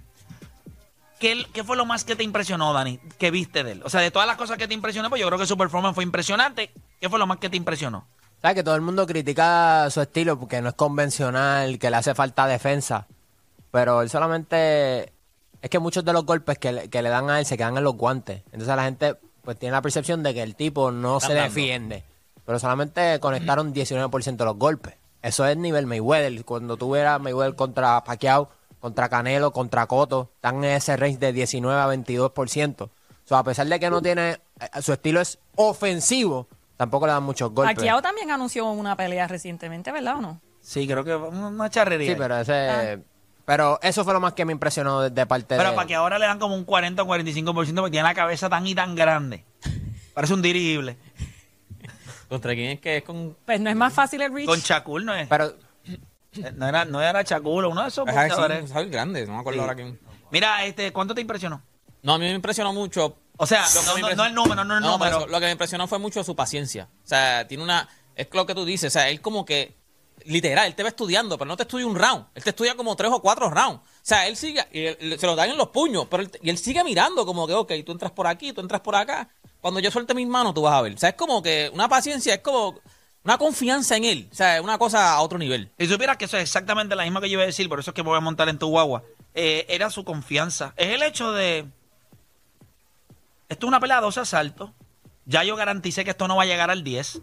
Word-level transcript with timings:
¿Qué, 1.19 1.47
¿Qué, 1.54 1.64
fue 1.64 1.78
lo 1.78 1.86
más 1.86 2.04
que 2.04 2.14
te 2.14 2.22
impresionó, 2.22 2.75
Dani? 2.75 3.00
¿Qué 3.19 3.30
viste 3.30 3.64
de 3.64 3.72
él? 3.72 3.82
O 3.82 3.88
sea, 3.88 4.02
de 4.02 4.10
todas 4.10 4.28
las 4.28 4.36
cosas 4.36 4.58
que 4.58 4.69
te 4.69 4.75
impresionó, 4.75 5.08
pues 5.08 5.19
yo 5.19 5.27
creo 5.28 5.38
que 5.38 5.47
su 5.47 5.56
performance 5.56 5.94
fue 5.94 6.04
impresionante. 6.04 6.75
¿Qué 7.00 7.08
fue 7.08 7.19
lo 7.19 7.27
más 7.27 7.38
que 7.38 7.48
te 7.48 7.56
impresionó? 7.56 8.06
Sabes 8.42 8.55
que 8.55 8.62
todo 8.62 8.74
el 8.74 8.80
mundo 8.80 9.06
critica 9.06 9.88
su 9.91 10.00
estilo 10.00 10.38
porque 10.38 10.62
no 10.62 10.70
es 10.70 10.74
convencional, 10.74 11.78
que 11.78 11.91
le 11.91 11.96
hace 11.96 12.14
falta 12.14 12.47
defensa. 12.47 13.06
Pero 13.70 14.02
él 14.02 14.10
solamente. 14.10 15.12
Es 15.62 15.69
que 15.69 15.78
muchos 15.78 16.05
de 16.05 16.14
los 16.14 16.24
golpes 16.24 16.58
que 16.58 16.72
le, 16.72 16.88
que 16.88 17.02
le 17.02 17.10
dan 17.10 17.28
a 17.28 17.38
él 17.38 17.44
se 17.44 17.58
quedan 17.58 17.77
en 17.77 17.84
los 17.84 17.97
guantes. 17.97 18.42
Entonces 18.47 18.74
la 18.74 18.84
gente 18.84 19.16
pues 19.42 19.58
tiene 19.58 19.72
la 19.72 19.82
percepción 19.82 20.22
de 20.22 20.32
que 20.32 20.42
el 20.42 20.55
tipo 20.56 20.91
no 20.91 21.20
se 21.20 21.34
defiende. 21.34 22.02
Pero 22.47 22.58
solamente 22.58 23.20
conectaron 23.20 23.74
19% 23.74 24.36
de 24.36 24.44
los 24.44 24.56
golpes. 24.56 24.94
Eso 25.22 25.47
es 25.47 25.56
nivel 25.56 25.86
Mayweather. 25.86 26.44
Cuando 26.44 26.77
tú 26.77 26.88
Mayweather 26.88 27.54
contra 27.54 28.02
Pacquiao, 28.04 28.48
contra 28.80 29.08
Canelo, 29.08 29.52
contra 29.52 29.86
Cotto, 29.86 30.30
están 30.36 30.64
en 30.64 30.77
ese 30.77 30.97
range 30.97 31.19
de 31.19 31.32
19 31.32 31.78
a 31.78 31.86
22%. 31.86 32.82
O 32.84 32.91
sea, 33.25 33.38
a 33.38 33.44
pesar 33.44 33.66
de 33.66 33.78
que 33.78 33.91
no 33.91 34.00
tiene, 34.00 34.30
eh, 34.30 34.82
su 34.82 34.92
estilo 34.92 35.20
es 35.20 35.38
ofensivo, 35.56 36.48
tampoco 36.80 37.06
le 37.06 37.12
dan 37.12 37.22
muchos 37.22 37.52
golpes. 37.52 37.74
Pacquiao 37.74 38.00
también 38.00 38.30
anunció 38.30 38.64
una 38.70 38.96
pelea 38.96 39.28
recientemente, 39.28 39.92
¿verdad 39.92 40.16
o 40.16 40.20
no? 40.22 40.40
Sí, 40.62 40.86
creo 40.86 41.04
que 41.04 41.14
una 41.14 41.68
charrería. 41.68 42.12
Sí, 42.12 42.16
pero 42.16 42.38
ese... 42.38 43.02
Pero 43.44 43.78
eso 43.82 44.02
fue 44.02 44.14
lo 44.14 44.20
más 44.20 44.32
que 44.32 44.46
me 44.46 44.52
impresionó 44.52 45.02
de, 45.02 45.10
de 45.10 45.26
parte 45.26 45.58
pero 45.58 45.70
de... 45.70 45.76
para 45.76 45.86
que 45.86 45.94
ahora 45.94 46.18
le 46.18 46.24
dan 46.24 46.38
como 46.38 46.54
un 46.54 46.64
40 46.64 47.02
o 47.02 47.06
45% 47.06 47.74
porque 47.74 47.90
tiene 47.90 48.02
la 48.08 48.14
cabeza 48.14 48.48
tan 48.48 48.66
y 48.66 48.74
tan 48.74 48.94
grande. 48.94 49.44
Parece 50.14 50.32
un 50.32 50.40
dirigible. 50.40 50.96
¿Contra 52.30 52.54
quién 52.54 52.70
es 52.70 52.80
que 52.80 52.96
es 52.96 53.02
con...? 53.02 53.36
Pues 53.44 53.60
no 53.60 53.69
es 53.69 53.76
más 53.76 53.92
fácil 53.92 54.22
el 54.22 54.32
reach. 54.32 54.46
Con 54.46 54.62
Chacul 54.62 55.04
no 55.04 55.14
es. 55.14 55.28
Pero 55.28 55.52
No 56.56 56.66
era, 56.66 56.86
no 56.86 57.02
era 57.02 57.22
Chacul, 57.24 57.66
uno 57.66 57.82
de 57.82 57.88
esos 57.88 58.08
sí, 58.08 58.14
es 58.78 58.90
grande, 58.90 59.26
no 59.26 59.34
me 59.34 59.40
acuerdo 59.40 59.58
Sí. 59.58 59.60
ahora 59.60 59.74
quién. 59.74 59.98
Mira, 60.30 60.64
este, 60.64 60.94
¿cuánto 60.94 61.14
te 61.14 61.20
impresionó? 61.20 61.60
No, 62.02 62.14
a 62.14 62.19
mí 62.19 62.24
me 62.24 62.32
impresionó 62.32 62.72
mucho. 62.72 63.19
O 63.42 63.46
sea, 63.46 63.64
no, 63.74 64.14
no- 64.14 64.24
el 64.26 64.34
número, 64.34 64.64
no 64.64 64.76
el 64.76 64.82
No, 64.82 64.92
número. 64.92 65.18
eso, 65.18 65.26
lo 65.26 65.40
que 65.40 65.46
me 65.46 65.52
impresionó 65.52 65.86
fue 65.88 65.98
mucho 65.98 66.22
su 66.22 66.36
paciencia. 66.36 66.88
O 67.04 67.06
sea, 67.08 67.48
tiene 67.48 67.62
una. 67.64 67.88
Es 68.14 68.28
lo 68.32 68.44
que 68.44 68.54
tú 68.54 68.64
dices. 68.66 68.88
O 68.88 68.98
sea, 68.98 69.08
él 69.08 69.20
como 69.20 69.44
que. 69.44 69.78
Literal, 70.26 70.66
él 70.66 70.74
te 70.74 70.82
va 70.82 70.90
estudiando, 70.90 71.38
pero 71.38 71.48
no 71.48 71.56
te 71.56 71.62
estudia 71.62 71.86
un 71.86 71.96
round. 71.96 72.26
Él 72.34 72.44
te 72.44 72.50
estudia 72.50 72.74
como 72.74 72.94
tres 72.94 73.10
o 73.10 73.22
cuatro 73.22 73.48
rounds. 73.48 73.80
O 73.80 73.84
sea, 74.02 74.26
él 74.28 74.36
sigue. 74.36 74.62
Y 74.70 74.84
él- 74.84 75.16
se 75.18 75.26
lo 75.26 75.34
dan 75.34 75.48
en 75.48 75.56
los 75.56 75.68
puños, 75.68 76.06
pero 76.10 76.22
él, 76.22 76.30
y 76.42 76.50
él 76.50 76.58
sigue 76.58 76.84
mirando, 76.84 77.24
como 77.24 77.46
que, 77.46 77.54
ok, 77.54 77.72
tú 77.86 77.92
entras 77.92 78.12
por 78.12 78.26
aquí, 78.26 78.52
tú 78.52 78.60
entras 78.60 78.82
por 78.82 78.94
acá. 78.94 79.30
Cuando 79.62 79.80
yo 79.80 79.90
suelte 79.90 80.12
mis 80.12 80.28
manos, 80.28 80.52
tú 80.52 80.60
vas 80.60 80.74
a 80.74 80.82
ver. 80.82 80.92
O 80.94 80.98
sea, 80.98 81.08
es 81.08 81.14
como 81.14 81.42
que 81.42 81.70
una 81.72 81.88
paciencia, 81.88 82.34
es 82.34 82.40
como 82.40 82.78
una 83.24 83.38
confianza 83.38 83.96
en 83.96 84.04
él. 84.04 84.28
O 84.30 84.34
sea, 84.34 84.56
es 84.58 84.62
una 84.62 84.76
cosa 84.76 85.12
a 85.14 85.22
otro 85.22 85.38
nivel. 85.38 85.70
Si 85.78 85.86
supieras 85.86 86.18
que 86.18 86.26
eso 86.26 86.36
es 86.36 86.42
exactamente 86.42 86.94
la 86.94 87.04
misma 87.04 87.22
que 87.22 87.28
yo 87.30 87.34
iba 87.34 87.42
a 87.44 87.46
decir, 87.46 87.66
por 87.70 87.80
eso 87.80 87.90
es 87.92 87.94
que 87.94 88.02
me 88.02 88.10
voy 88.10 88.18
a 88.18 88.20
montar 88.20 88.46
en 88.50 88.58
tu 88.58 88.68
guagua. 88.68 89.02
Eh, 89.32 89.64
era 89.70 89.88
su 89.88 90.04
confianza. 90.04 90.74
Es 90.76 90.88
el 90.88 91.02
hecho 91.02 91.32
de. 91.32 91.64
Esto 93.50 93.66
es 93.66 93.69
una 93.69 93.81
pelea 93.81 93.97
de 93.97 94.03
dos 94.03 94.16
asaltos. 94.16 94.71
Ya 95.27 95.44
yo 95.44 95.56
garanticé 95.56 96.05
que 96.05 96.11
esto 96.11 96.27
no 96.28 96.37
va 96.37 96.44
a 96.44 96.47
llegar 96.47 96.71
al 96.71 96.83
10. 96.83 97.21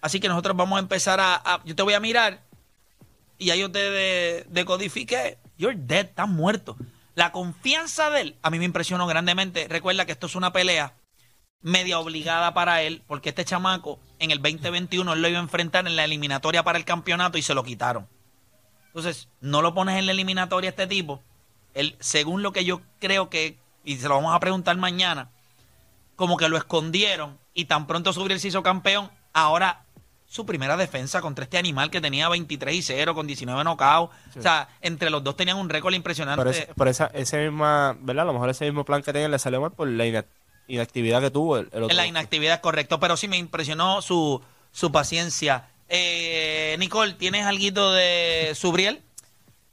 Así 0.00 0.18
que 0.18 0.28
nosotros 0.28 0.56
vamos 0.56 0.78
a 0.78 0.80
empezar 0.80 1.20
a. 1.20 1.60
yo 1.64 1.76
te 1.76 1.82
voy 1.82 1.94
a 1.94 2.00
mirar 2.00 2.40
y 3.38 3.46
ya 3.46 3.54
yo 3.56 3.70
te 3.70 3.78
de- 3.78 4.46
decodifiqué. 4.50 5.38
You're 5.58 5.78
dead, 5.78 6.06
estás 6.06 6.28
muerto. 6.28 6.76
La 7.14 7.30
confianza 7.30 8.10
de 8.10 8.20
él 8.22 8.36
a 8.42 8.50
mí 8.50 8.58
me 8.58 8.64
impresionó 8.64 9.06
grandemente. 9.06 9.68
Recuerda 9.68 10.06
que 10.06 10.12
esto 10.12 10.26
es 10.26 10.34
una 10.34 10.52
pelea 10.52 10.94
media 11.60 12.00
obligada 12.00 12.54
para 12.54 12.82
él, 12.82 13.02
porque 13.06 13.28
este 13.28 13.44
chamaco 13.44 14.00
en 14.18 14.32
el 14.32 14.42
2021 14.42 15.12
él 15.12 15.22
lo 15.22 15.28
iba 15.28 15.38
a 15.38 15.42
enfrentar 15.42 15.86
en 15.86 15.94
la 15.94 16.04
eliminatoria 16.04 16.64
para 16.64 16.78
el 16.78 16.84
campeonato 16.84 17.38
y 17.38 17.42
se 17.42 17.54
lo 17.54 17.62
quitaron. 17.62 18.08
Entonces, 18.88 19.28
no 19.40 19.62
lo 19.62 19.72
pones 19.72 19.96
en 19.98 20.06
la 20.06 20.12
eliminatoria 20.12 20.70
este 20.70 20.86
tipo. 20.88 21.22
Él, 21.74 21.96
según 22.00 22.42
lo 22.42 22.52
que 22.52 22.64
yo 22.64 22.80
creo 22.98 23.30
que, 23.30 23.58
y 23.84 23.96
se 23.96 24.08
lo 24.08 24.14
vamos 24.16 24.34
a 24.34 24.40
preguntar 24.40 24.76
mañana, 24.76 25.30
como 26.16 26.36
que 26.36 26.48
lo 26.48 26.56
escondieron 26.56 27.38
y 27.54 27.64
tan 27.66 27.86
pronto 27.86 28.12
Subriel 28.12 28.40
se 28.40 28.48
hizo 28.48 28.62
campeón, 28.62 29.10
ahora 29.32 29.84
su 30.26 30.46
primera 30.46 30.78
defensa 30.78 31.20
contra 31.20 31.44
este 31.44 31.58
animal 31.58 31.90
que 31.90 32.00
tenía 32.00 32.26
23 32.30 32.74
y 32.74 32.80
0 32.82 33.14
con 33.14 33.26
19 33.26 33.64
knockouts. 33.64 34.14
O 34.38 34.40
sea, 34.40 34.68
entre 34.80 35.10
los 35.10 35.22
dos 35.22 35.36
tenían 35.36 35.58
un 35.58 35.68
récord 35.68 35.92
impresionante. 35.92 36.42
Por, 36.42 36.48
ese, 36.50 36.66
por 36.74 36.88
esa, 36.88 37.06
ese 37.12 37.42
misma, 37.44 37.94
¿verdad? 38.00 38.22
A 38.22 38.26
lo 38.26 38.32
mejor 38.32 38.48
ese 38.48 38.64
mismo 38.64 38.84
plan 38.86 39.02
que 39.02 39.12
tenían 39.12 39.30
le 39.30 39.38
salió 39.38 39.60
mal 39.60 39.72
por 39.72 39.88
la 39.88 40.06
ina- 40.06 40.24
inactividad 40.68 41.20
que 41.20 41.30
tuvo 41.30 41.58
el, 41.58 41.68
el 41.72 41.82
otro. 41.82 41.94
La 41.94 42.06
inactividad, 42.06 42.62
correcto. 42.62 42.98
Pero 42.98 43.18
sí 43.18 43.28
me 43.28 43.36
impresionó 43.36 44.00
su, 44.00 44.40
su 44.70 44.90
paciencia. 44.90 45.68
Eh, 45.90 46.76
Nicole, 46.78 47.12
¿tienes 47.12 47.44
algo 47.44 47.92
de 47.92 48.52
Subriel? 48.54 49.02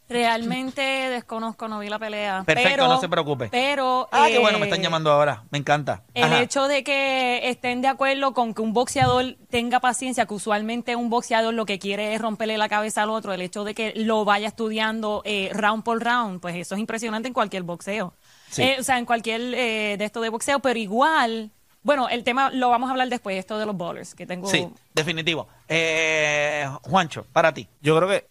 Realmente 0.10 0.82
desconozco, 0.82 1.68
no 1.68 1.78
vi 1.80 1.88
la 1.88 2.00
pelea. 2.00 2.44
Perfecto, 2.44 2.70
pero, 2.72 2.88
no 2.88 3.00
se 3.00 3.08
preocupe. 3.08 3.50
Pero. 3.52 4.10
Ah, 4.12 4.26
qué 4.28 4.40
bueno, 4.40 4.58
me 4.58 4.66
eh, 4.66 4.70
están 4.70 4.82
llamando 4.82 5.12
ahora. 5.12 5.44
Me 5.52 5.60
encanta. 5.60 6.04
El 6.16 6.26
Ajá. 6.26 6.42
hecho 6.42 6.68
de 6.68 6.84
que 6.84 7.48
estén 7.48 7.82
de 7.82 7.90
acuerdo 7.90 8.34
con 8.34 8.56
que 8.56 8.64
un 8.64 8.74
boxeador 8.74 9.38
tenga 9.50 9.80
paciencia, 9.80 10.26
que 10.26 10.34
usualmente 10.34 10.96
un 10.96 11.12
boxeador 11.12 11.54
lo 11.54 11.68
que 11.68 11.78
quiere 11.78 12.16
es 12.16 12.22
romperle 12.22 12.58
la 12.58 12.68
cabeza 12.68 13.04
al 13.04 13.12
otro, 13.12 13.34
el 13.34 13.42
hecho 13.42 13.64
de 13.64 13.76
que 13.76 13.94
lo 13.96 14.26
vaya 14.26 14.48
estudiando 14.48 15.22
eh, 15.26 15.52
round 15.54 15.84
por 15.84 16.04
round, 16.04 16.42
pues 16.42 16.56
eso 16.56 16.74
es 16.74 16.82
impresionante 16.82 17.28
en 17.28 17.34
cualquier 17.34 17.62
boxeo. 17.62 18.14
Sí. 18.50 18.64
Eh, 18.64 18.78
o 18.80 18.84
sea, 18.84 18.98
en 18.98 19.06
cualquier 19.06 19.42
eh, 19.54 19.96
de 19.98 20.06
esto 20.06 20.22
de 20.22 20.30
boxeo, 20.30 20.60
pero 20.60 20.80
igual, 20.80 21.52
bueno, 21.84 22.10
el 22.10 22.24
tema 22.24 22.50
lo 22.50 22.70
vamos 22.70 22.88
a 22.88 22.92
hablar 22.92 23.10
después, 23.10 23.38
esto 23.38 23.60
de 23.60 23.66
los 23.68 23.78
bowlers, 23.78 24.16
que 24.16 24.26
tengo... 24.26 24.48
Sí, 24.48 24.68
definitivo. 24.94 25.48
Eh, 25.68 26.68
Juancho, 26.82 27.26
para 27.32 27.54
ti. 27.54 27.68
Yo 27.82 27.96
creo 27.96 28.10
que 28.10 28.28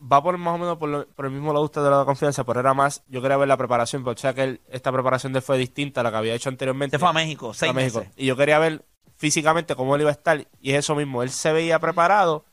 va 0.00 0.22
por 0.22 0.36
más 0.38 0.54
o 0.54 0.58
menos 0.58 0.78
por, 0.78 0.88
lo- 0.88 1.06
por 1.08 1.24
el 1.26 1.32
mismo 1.32 1.52
lado 1.52 1.64
usted 1.64 1.82
de 1.82 1.90
la 1.90 2.04
confianza, 2.04 2.44
pero 2.44 2.60
era 2.60 2.74
más, 2.74 3.02
yo 3.08 3.20
quería 3.22 3.36
ver 3.36 3.48
la 3.48 3.56
preparación, 3.56 4.04
porque 4.04 4.18
o 4.18 4.22
sea 4.22 4.34
que 4.34 4.42
él- 4.44 4.60
esta 4.68 4.92
preparación 4.92 5.32
de 5.32 5.40
fue 5.40 5.58
distinta 5.58 6.00
a 6.00 6.04
la 6.04 6.10
que 6.10 6.16
había 6.18 6.34
hecho 6.34 6.48
anteriormente. 6.48 6.94
Se 6.96 6.98
fue 6.98 7.08
a 7.08 7.12
México, 7.12 7.52
seis 7.54 7.70
a 7.70 7.72
México. 7.72 7.98
meses. 8.00 8.14
Y 8.16 8.26
yo 8.26 8.36
quería 8.36 8.58
ver 8.58 8.84
físicamente 9.16 9.74
cómo 9.74 9.94
él 9.96 10.02
iba 10.02 10.10
a 10.10 10.12
estar, 10.12 10.46
y 10.60 10.70
es 10.72 10.78
eso 10.78 10.94
mismo, 10.94 11.22
él 11.22 11.30
se 11.30 11.52
veía 11.52 11.78
preparado 11.80 12.44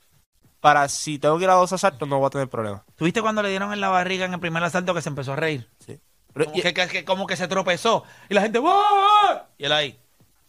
para 0.60 0.90
si 0.90 1.20
tengo 1.20 1.38
que 1.38 1.44
ir 1.44 1.50
a 1.52 1.54
dos 1.54 1.72
asaltos 1.74 2.08
no 2.10 2.18
voy 2.18 2.26
a 2.28 2.30
tener 2.32 2.50
problemas. 2.50 2.82
¿Tuviste 2.96 3.22
cuando 3.22 3.44
le 3.44 3.50
dieron 3.50 3.72
en 3.72 3.80
la 3.82 3.90
barriga 3.90 4.26
en 4.26 4.34
el 4.34 4.40
primer 4.40 4.64
asalto 4.64 4.96
que 4.96 5.02
se 5.04 5.10
empezó 5.10 5.34
a 5.34 5.36
reír? 5.36 5.70
Sí. 5.86 6.00
Pero- 6.34 6.46
Como 6.46 6.58
y, 6.58 6.62
que, 6.74 7.06
como 7.06 7.28
que 7.28 7.36
se 7.38 7.48
tropezó. 7.48 8.04
Y 8.30 8.34
la 8.34 8.42
gente, 8.42 8.58
¡wow! 8.58 8.74
Y 9.60 9.66
él 9.66 9.72
ahí, 9.72 10.00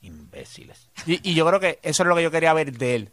imbéciles. 0.00 0.88
y- 1.06 1.30
y 1.30 1.34
yo 1.34 1.46
creo 1.46 1.60
que 1.60 1.78
eso 1.82 2.02
es 2.02 2.08
lo 2.08 2.16
que 2.16 2.22
yo 2.22 2.30
quería 2.30 2.52
ver 2.54 2.72
de 2.72 2.94
él. 2.96 3.10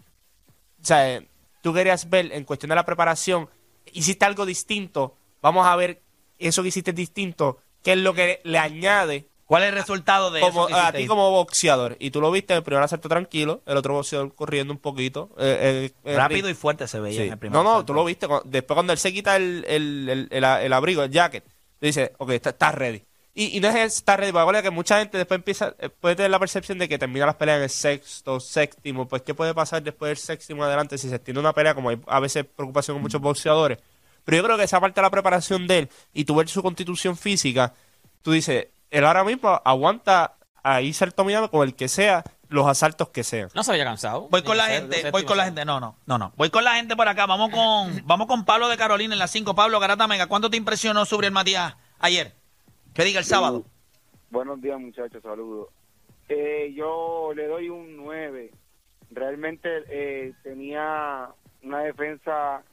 O 0.82 0.86
sea, 0.86 1.22
tú 1.62 1.74
querías 1.74 2.10
ver 2.10 2.32
en 2.32 2.46
cuestión 2.46 2.70
de 2.70 2.76
la 2.76 2.86
preparación, 2.86 3.50
hiciste 3.92 4.26
algo 4.26 4.46
distinto, 4.46 5.16
vamos 5.42 5.66
a 5.68 5.76
ver 5.76 6.02
eso 6.40 6.62
que 6.62 6.70
hiciste 6.70 6.94
distinto, 6.94 7.58
qué 7.84 7.94
es 7.94 7.98
lo 8.00 8.14
que 8.14 8.42
le 8.44 8.58
añade 8.58 9.28
¿Cuál 9.46 9.64
es 9.64 9.70
el 9.70 9.76
resultado 9.76 10.32
de 10.32 10.40
como, 10.40 10.68
eso? 10.68 10.76
que 10.76 10.82
a 10.82 10.92
ti 10.94 11.06
como 11.06 11.30
boxeador, 11.30 11.98
y 12.00 12.12
tú 12.12 12.22
lo 12.22 12.32
viste, 12.32 12.54
el 12.56 12.64
primer 12.64 12.82
asalto 12.82 13.10
tranquilo, 13.10 13.62
el 13.68 13.76
otro 13.78 13.94
boxeador 13.94 14.34
corriendo 14.34 14.74
un 14.74 14.80
poquito. 14.80 15.30
eh, 15.38 15.92
eh, 16.06 16.12
eh, 16.12 16.16
Rápido 16.16 16.48
ring. 16.48 16.56
y 16.56 16.60
fuerte 16.60 16.88
se 16.88 17.00
veía 17.00 17.18
Sí. 17.20 17.26
en 17.28 17.34
el 17.34 17.38
primer 17.38 17.54
No, 17.58 17.62
no, 17.64 17.70
asalto. 17.72 17.86
tú 17.88 17.94
lo 17.94 18.06
viste. 18.06 18.26
Después 18.46 18.74
cuando 18.76 18.94
él 18.94 19.00
se 19.00 19.12
quita 19.14 19.36
el, 19.36 19.64
el, 19.68 20.10
el, 20.10 20.28
el- 20.32 20.44
el 20.44 20.74
abrigo, 20.74 21.04
el 21.04 21.12
jacket, 21.12 21.44
dice, 21.82 22.14
ok, 22.18 22.30
está- 22.32 22.52
estás 22.52 22.74
ready. 22.74 23.04
Y, 23.36 23.58
y 23.58 23.60
no 23.60 23.68
es 23.70 24.02
porque 24.04 24.28
acuérdate 24.28 24.64
que 24.64 24.70
mucha 24.70 25.00
gente 25.00 25.18
después 25.18 25.40
empieza, 25.40 25.74
eh, 25.80 25.90
puede 25.90 26.16
tener 26.16 26.30
la 26.30 26.38
percepción 26.38 26.78
de 26.78 26.88
que 26.88 27.00
termina 27.00 27.26
las 27.26 27.36
peleas 27.36 27.58
en 27.58 27.64
el 27.64 27.70
sexto, 27.70 28.40
séptimo. 28.40 29.08
Pues, 29.08 29.24
¿qué 29.24 29.34
puede 29.34 29.56
pasar 29.56 29.82
después 29.82 30.10
del 30.10 30.18
séptimo 30.18 30.64
adelante 30.64 31.00
si 31.00 31.10
se 31.10 31.16
extiende 31.16 31.40
una 31.40 31.52
pelea? 31.52 31.74
Como 31.74 31.90
hay 31.90 32.00
a 32.08 32.20
veces 32.20 32.46
preocupación 32.46 32.96
con 32.96 33.02
muchos 33.02 33.20
boxeadores. 33.20 33.80
Pero 34.24 34.38
yo 34.38 34.44
creo 34.44 34.58
que 34.58 34.64
esa 34.64 34.80
parte 34.80 35.02
de 35.02 35.02
la 35.02 35.10
preparación 35.10 35.66
de 35.66 35.80
él 35.80 35.90
y 36.14 36.26
tu 36.26 36.36
ver 36.36 36.48
su 36.48 36.62
constitución 36.62 37.18
física, 37.18 37.74
tú 38.22 38.32
dices, 38.32 38.68
él 38.92 39.06
ahora 39.06 39.24
mismo 39.24 39.62
aguanta 39.66 40.36
ahí 40.62 40.94
ser 40.94 41.14
dominado 41.16 41.50
con 41.50 41.68
el 41.68 41.76
que 41.76 41.88
sea, 41.88 42.24
los 42.50 42.68
asaltos 42.68 43.10
que 43.10 43.24
sean. 43.24 43.50
No 43.56 43.64
se 43.64 43.72
había 43.72 43.84
cansado. 43.84 44.28
Voy 44.30 44.44
con 44.44 44.58
la 44.58 44.68
gente, 44.68 44.98
séptimo, 44.98 45.12
voy 45.12 45.26
con 45.26 45.38
la 45.38 45.46
gente. 45.46 45.66
No, 45.66 45.80
no, 45.80 45.98
no, 46.06 46.20
no. 46.20 46.34
Voy 46.38 46.52
con 46.52 46.64
la 46.64 46.76
gente 46.76 46.96
por 46.96 47.08
acá. 47.08 47.26
Vamos 47.26 47.50
con, 47.50 48.04
vamos 48.06 48.28
con 48.28 48.46
Pablo 48.46 48.70
de 48.70 48.78
Carolina 48.78 49.16
en 49.16 49.20
las 49.20 49.32
5. 49.32 49.56
Pablo 49.56 49.80
Garata 49.80 50.08
Mega, 50.08 50.28
¿cuánto 50.28 50.52
te 50.52 50.58
impresionó 50.58 51.04
sobre 51.06 51.28
el 51.28 51.34
Matías 51.34 51.76
ayer? 51.98 52.43
¿Qué 52.94 53.04
diga 53.04 53.20
el 53.20 53.26
sábado? 53.26 53.66
Buenos 54.30 54.62
días, 54.62 54.80
muchachos, 54.80 55.22
saludos. 55.24 55.70
Eh, 56.30 56.74
yo 56.76 57.34
le 57.36 57.48
doy 57.48 57.70
un 57.70 57.98
9. 57.98 58.52
Realmente 59.12 59.70
eh, 59.90 60.34
tenía 60.44 61.30
una 61.62 61.80
defensa 61.82 62.64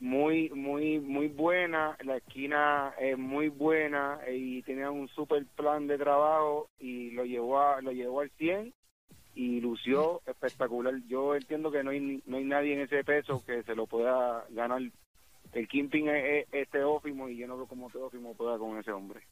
muy, 0.00 0.50
muy, 0.50 1.00
muy 1.00 1.28
buena. 1.28 1.96
La 2.02 2.16
esquina 2.18 2.94
es 2.98 3.16
muy 3.18 3.48
buena 3.48 4.18
eh, 4.26 4.36
y 4.36 4.62
tenía 4.62 4.90
un 4.90 5.08
super 5.08 5.44
plan 5.56 5.86
de 5.86 5.98
trabajo 5.98 6.68
y 6.78 7.10
lo 7.12 7.24
llevó, 7.24 7.60
a- 7.60 7.80
lo 7.82 7.92
llevó 7.92 8.20
al 8.20 8.30
100 8.38 8.72
y 9.34 9.60
lució 9.60 10.22
espectacular. 10.26 10.94
Yo 11.08 11.34
entiendo 11.34 11.70
que 11.70 11.82
no 11.84 11.90
hay, 11.90 12.22
no 12.26 12.36
hay 12.38 12.44
nadie 12.44 12.74
en 12.74 12.80
ese 12.80 13.04
peso 13.04 13.42
que 13.46 13.62
se 13.62 13.74
lo 13.74 13.86
pueda 13.86 14.44
ganar. 14.50 14.80
El 15.56 15.68
Kimping 15.68 16.08
es, 16.08 16.24
es, 16.24 16.46
es 16.52 16.70
Teófimo 16.70 17.28
y 17.30 17.38
yo 17.38 17.46
no 17.46 17.56
veo 17.56 17.66
cómo 17.66 17.88
Teófimo 17.88 18.34
pueda 18.34 18.58
con 18.58 18.78
ese 18.78 18.92
hombre. 18.92 19.22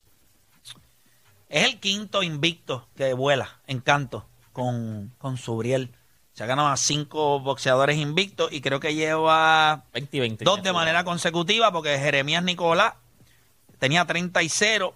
Es 1.51 1.67
el 1.67 1.79
quinto 1.79 2.23
invicto 2.23 2.89
que 2.97 3.13
vuela 3.13 3.61
en 3.67 3.81
canto 3.81 4.27
con, 4.53 5.13
con 5.19 5.37
Subriel. 5.37 5.95
Se 6.33 6.43
ha 6.43 6.47
ganado 6.47 6.69
a 6.69 6.77
cinco 6.79 7.41
boxeadores 7.41 7.99
invictos 7.99 8.51
y 8.53 8.63
creo 8.63 8.81
que 8.81 8.95
lleva 8.95 9.85
20 9.93 10.17
y 10.17 10.21
20. 10.21 10.45
dos 10.45 10.63
de 10.63 10.73
manera 10.73 11.05
consecutiva 11.05 11.71
porque 11.71 11.99
Jeremías 11.99 12.43
Nicolás 12.43 12.95
tenía 13.79 14.07
30 14.07 14.43
y 14.43 14.49
0. 14.49 14.95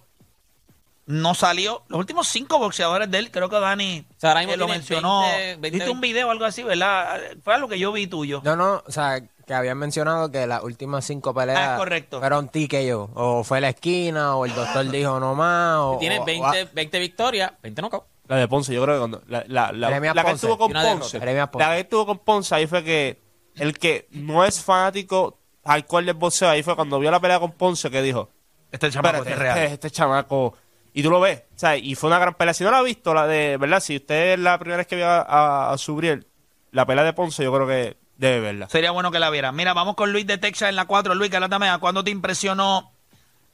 No 1.05 1.35
salió. 1.35 1.83
Los 1.89 1.99
últimos 1.99 2.27
cinco 2.27 2.57
boxeadores 2.57 3.09
de 3.09 3.19
él, 3.19 3.31
creo 3.31 3.49
que 3.49 3.59
Dani 3.59 4.05
O 4.09 4.19
sea, 4.19 4.31
ahora 4.31 4.41
mismo 4.41 4.55
eh, 4.55 4.57
lo 4.57 4.67
mencionó. 4.67 5.21
20, 5.21 5.55
20, 5.61 5.69
Diste 5.71 5.89
un 5.89 6.01
video 6.01 6.27
o 6.27 6.31
algo 6.31 6.45
así, 6.45 6.63
¿verdad? 6.63 7.21
Fue 7.43 7.53
algo 7.53 7.67
que 7.67 7.79
yo 7.79 7.91
vi 7.91 8.07
tuyo. 8.07 8.41
No, 8.43 8.55
no, 8.55 8.83
o 8.85 8.91
sea, 8.91 9.21
que 9.49 9.55
habían 9.55 9.79
mencionado 9.79 10.29
que 10.29 10.45
las 10.45 10.61
últimas 10.63 11.03
cinco 11.03 11.33
peleas 11.33 11.57
Ah, 11.59 11.71
es 11.73 11.79
correcto. 11.79 12.19
fueron 12.19 12.49
TKO. 12.49 13.09
O 13.15 13.43
fue 13.43 13.59
la 13.59 13.69
esquina, 13.69 14.35
o 14.35 14.45
el 14.45 14.53
doctor 14.53 14.87
dijo 14.91 15.19
no 15.19 15.33
más, 15.33 15.77
o... 15.79 15.97
Tiene 15.99 16.19
o- 16.19 16.23
20, 16.25 16.63
o- 16.63 16.67
20 16.71 16.99
victorias, 16.99 17.51
20 17.63 17.81
knockouts. 17.81 18.05
La 18.27 18.35
de 18.35 18.47
Ponce, 18.47 18.71
yo 18.71 18.83
creo 18.83 18.93
que 18.93 18.99
cuando. 18.99 19.23
La, 19.25 19.43
la, 19.47 19.71
la, 19.71 20.23
que 20.23 20.31
estuvo 20.33 20.55
con. 20.55 20.71
Ponce. 20.71 21.17
La 21.17 21.73
que 21.73 21.79
estuvo 21.79 22.05
con 22.05 22.19
Ponce, 22.19 22.53
ahí 22.53 22.67
fue 22.67 22.83
que. 22.83 23.19
El 23.55 23.75
que 23.79 24.07
no 24.11 24.45
es 24.45 24.63
fanático 24.63 25.39
alcohol 25.63 26.05
del 26.05 26.13
boxeo, 26.13 26.47
ahí 26.47 26.61
fue 26.61 26.75
cuando 26.75 26.99
vio 26.99 27.09
la 27.09 27.19
pelea 27.19 27.39
con 27.39 27.53
Ponce 27.53 27.89
que 27.89 28.03
dijo: 28.03 28.29
Este 28.71 28.91
chamaco 28.91 29.17
Espérate, 29.23 29.33
es 29.33 29.39
real. 29.39 29.57
este, 29.57 29.73
este 29.73 29.89
chamaco. 29.89 30.53
Y 30.93 31.01
tú 31.01 31.09
lo 31.09 31.19
ves, 31.19 31.39
o 31.55 31.57
sea, 31.57 31.75
y 31.75 31.95
fue 31.95 32.07
una 32.11 32.19
gran 32.19 32.35
pelea. 32.35 32.53
Si 32.53 32.63
no 32.63 32.69
la 32.69 32.77
ha 32.77 32.83
visto, 32.83 33.15
la 33.15 33.25
de, 33.25 33.57
¿verdad? 33.57 33.79
Si 33.79 33.95
usted 33.95 34.33
es 34.33 34.39
la 34.39 34.59
primera 34.59 34.77
vez 34.77 34.85
que 34.85 35.03
a, 35.03 35.21
a, 35.21 35.71
a 35.71 35.77
Subriel, 35.79 36.27
la 36.69 36.85
pelea 36.85 37.03
de 37.05 37.13
Ponce, 37.13 37.43
yo 37.43 37.51
creo 37.51 37.65
que 37.65 37.97
debe 38.19 38.39
verla. 38.41 38.69
Sería 38.69 38.91
bueno 38.91 39.11
que 39.11 39.19
la 39.19 39.29
vieran. 39.29 39.55
Mira, 39.55 39.73
vamos 39.73 39.95
con 39.95 40.11
Luis 40.11 40.27
de 40.27 40.37
Texas 40.37 40.69
en 40.69 40.75
la 40.75 40.85
4. 40.85 41.15
Luis, 41.15 41.31
Mega, 41.31 41.77
¿cuándo 41.79 42.03
te 42.03 42.11
impresionó 42.11 42.91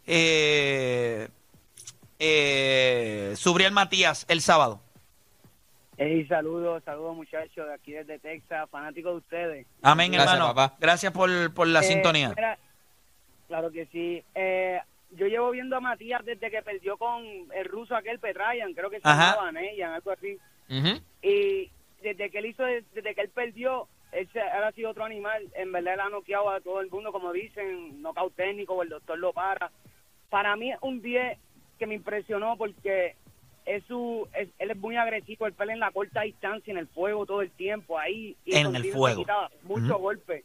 eh, 0.07 1.29
eh, 2.19 3.33
Subriel 3.37 3.71
Matías 3.71 4.25
el 4.27 4.41
sábado? 4.41 4.81
Hey, 5.97 6.25
saludos, 6.27 6.83
saludos 6.83 7.15
muchachos 7.15 7.67
de 7.67 7.73
aquí 7.73 7.93
desde 7.93 8.19
Texas, 8.19 8.67
fanáticos 8.69 9.13
de 9.13 9.17
ustedes. 9.19 9.67
Amén, 9.81 10.11
Gracias, 10.11 10.33
hermano. 10.33 10.53
papá. 10.53 10.75
Gracias 10.79 11.13
por, 11.13 11.53
por 11.53 11.67
la 11.67 11.79
Eh, 11.79 11.83
sintonía. 11.83 12.29
mira, 12.35 12.57
claro 13.47 13.71
que 13.71 13.85
sí. 13.85 14.21
Eh, 14.33 14.79
yo 15.11 15.27
llevo 15.27 15.51
viendo 15.51 15.77
a 15.77 15.79
Matías 15.79 16.25
desde 16.25 16.51
que 16.51 16.61
perdió 16.63 16.97
con 16.97 17.23
el 17.53 17.65
ruso 17.65 17.95
aquel 17.95 18.19
Petrayan, 18.19 18.73
creo 18.73 18.89
que 18.89 18.99
se 18.99 19.07
llamaba 19.07 19.51
Neyan, 19.53 19.93
algo 19.93 20.11
así. 20.11 20.37
Ujú. 20.69 20.99
Y 21.21 21.71
desde 22.01 22.29
que 22.29 22.39
él 22.39 22.47
hizo, 22.47 22.63
desde 22.63 23.15
que 23.15 23.21
él 23.21 23.29
perdió, 23.29 23.87
él, 24.15 24.29
se- 24.33 24.39
él 24.39 24.63
ha 24.63 24.71
sido 24.71 24.89
otro 24.91 25.03
animal. 25.03 25.47
En 25.55 25.71
verdad 25.71 25.95
él 25.95 25.99
ha 25.99 26.09
noqueado 26.09 26.49
a 26.49 26.61
todo 26.61 26.81
el 26.81 26.89
mundo, 26.89 27.11
como 27.11 27.31
dicen, 27.33 28.01
knockout 28.01 28.35
técnico, 28.35 28.73
o 28.73 28.83
el 28.83 28.89
doctor 28.89 29.17
lo 29.19 29.33
para. 29.33 29.71
Para 30.29 30.55
mí 30.55 30.71
es 30.71 30.77
un 30.81 31.01
10 31.01 31.37
que 31.79 31.87
me 31.87 31.95
impresionó 31.95 32.57
porque 32.57 33.15
es 33.65 33.83
su, 33.85 34.27
es- 34.35 34.49
él 34.59 34.71
es 34.71 34.77
muy 34.77 34.95
agresivo, 34.95 35.47
él 35.47 35.53
pelea 35.53 35.73
en 35.73 35.79
la 35.79 35.91
corta 35.91 36.21
distancia, 36.21 36.71
en 36.71 36.77
el 36.77 36.87
fuego 36.87 37.25
todo 37.25 37.41
el 37.41 37.51
tiempo, 37.51 37.97
ahí. 37.97 38.35
Y 38.45 38.55
En 38.55 38.75
el 38.75 38.83
fuego. 38.93 39.21
Muchos 39.63 39.99
golpes. 39.99 40.43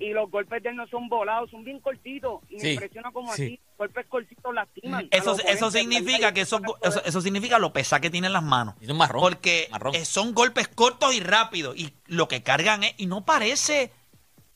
Y 0.00 0.10
los 0.10 0.30
golpes 0.30 0.62
de 0.62 0.68
él 0.68 0.76
no 0.76 0.86
son 0.86 1.08
volados, 1.08 1.50
son 1.50 1.64
bien 1.64 1.80
cortitos. 1.80 2.40
Y 2.48 2.60
Sí, 2.60 2.66
me 2.66 2.72
impresiona 2.74 3.10
como 3.10 3.34
sí. 3.34 3.42
así, 3.44 3.60
golpes 3.76 4.06
cortitos 4.06 4.54
lastiman. 4.54 5.08
Eso, 5.10 5.36
eso 5.46 5.70
significa 5.72 6.32
que 6.32 6.42
eso, 6.42 6.60
eso, 6.82 7.04
eso 7.04 7.20
significa 7.20 7.58
lo 7.58 7.72
pesada 7.72 8.00
que 8.00 8.08
tienen 8.10 8.32
las 8.32 8.44
manos. 8.44 8.74
Es 8.80 8.88
un 8.88 8.96
marrón. 8.96 9.20
Porque 9.22 9.66
marrón. 9.72 9.94
eh, 9.96 10.04
son 10.04 10.34
golpes 10.34 10.68
cortos 10.68 11.12
y 11.14 11.20
rápidos. 11.20 11.76
Y 11.76 11.92
lo 12.06 12.28
que 12.28 12.42
cargan 12.44 12.84
es. 12.84 12.94
Y 12.98 13.06
no 13.06 13.24
parece. 13.24 13.90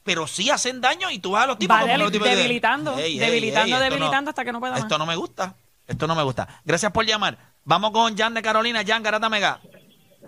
Pero 0.05 0.27
sí 0.27 0.51
hacen 0.51 0.81
daño 0.81 1.11
y 1.11 1.19
tú 1.21 1.33
vas 1.33 1.45
a 1.45 1.47
los 1.49 1.59
tipos 1.59 1.77
Va 1.77 1.81
como 1.83 1.93
deli- 1.93 2.03
los 2.03 2.13
tipos 2.13 2.29
de- 2.29 2.37
debilitando, 2.37 2.99
Ey, 2.99 3.15
ey, 3.15 3.19
debilitando, 3.19 3.67
ey, 3.67 3.73
esto 3.73 3.79
no- 3.79 3.91
debilitando 3.97 4.29
hasta 4.31 4.45
que 4.45 4.53
no 4.53 4.59
pueda 4.61 4.73
más. 4.75 4.83
Esto 4.83 4.99
no 4.99 5.07
me 5.07 5.15
gusta. 5.17 5.55
Esto 5.87 6.07
no 6.09 6.15
me 6.17 6.23
gusta. 6.25 6.61
Gracias 6.65 6.91
por 6.93 7.05
llamar. 7.07 7.37
Vamos 7.65 7.91
con 7.93 8.17
Jan 8.17 8.35
de 8.35 8.43
Carolina. 8.43 8.83
Jan 8.87 9.03
Garata 9.03 9.29
Mega. 9.29 9.61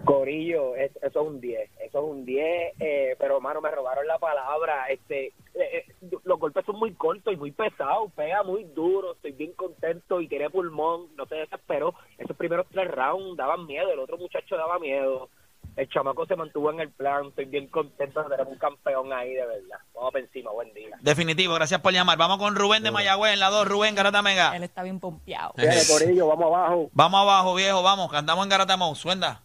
Corillo, 0.05 0.76
es- 0.76 0.90
eso 0.96 1.20
es 1.22 1.26
un 1.28 1.40
10, 1.40 1.70
eso 1.94 2.05
es 2.05 2.11
un 2.11 2.25
10, 2.25 2.75
eh, 2.81 3.17
pero 3.20 3.37
hermano, 3.37 3.61
me 3.61 3.70
robaron 3.70 4.06
la 4.06 4.19
palabra, 4.19 4.87
este, 4.88 5.26
eh, 5.26 5.32
eh, 5.55 5.87
los 6.25 6.41
golpes 6.41 6.67
son 6.67 6.76
muy 6.76 6.93
cortos 6.94 7.32
y 7.32 7.37
muy 7.37 7.52
pesados, 7.52 8.11
pega 8.17 8.43
muy 8.43 8.64
duro, 8.64 9.12
estoy 9.12 9.31
bien 9.31 9.52
contento 9.52 10.20
y 10.20 10.26
tiene 10.26 10.50
pulmón, 10.50 11.14
no 11.17 11.25
se 11.26 11.37
desesperó, 11.37 11.94
esos 12.19 12.37
primeros 12.37 12.67
tres 12.73 12.91
rounds 12.91 13.37
daban 13.37 13.67
miedo, 13.67 13.93
el 13.93 14.00
otro 14.00 14.19
muchacho 14.19 14.56
daba 14.56 14.81
miedo, 14.81 15.29
el 15.76 15.88
chamaco 15.88 16.26
se 16.26 16.35
mantuvo 16.35 16.73
en 16.73 16.81
el 16.81 16.91
plan, 16.91 17.26
estoy 17.26 17.44
bien 17.44 17.69
contento 17.69 18.25
de 18.25 18.31
tener 18.31 18.46
un 18.49 18.58
campeón 18.58 19.12
ahí, 19.12 19.32
de 19.32 19.46
verdad, 19.46 19.79
vamos 19.94 20.12
para 20.12 20.25
encima, 20.25 20.50
buen 20.50 20.75
día. 20.75 20.96
Definitivo. 21.00 21.55
Gracias 21.55 21.81
por 21.81 21.93
llamar. 21.93 22.19
Vamos 22.19 22.38
con 22.38 22.56
Rubén 22.56 22.82
de 22.82 22.91
Mayagüez 22.91 23.35
en 23.35 23.41
la 23.41 23.51
2. 23.51 23.67
Rubén 23.69 23.94
Garata 23.94 24.22
Mega. 24.22 24.56
Él 24.56 24.63
está 24.63 24.82
bien 24.82 25.01
pompeado. 25.01 25.53
Dale, 25.56 25.81
Corillo, 25.89 26.27
vamos 26.29 26.46
abajo, 26.46 26.91
Vamos 26.93 27.20
abajo, 27.20 27.55
viejo. 27.55 27.82
Vamos. 27.82 28.10
que 28.10 28.17
andamos 28.17 28.44
en 28.44 28.51
Garata 28.51 28.77
Mode. 28.77 28.94
Suenda. 28.94 29.43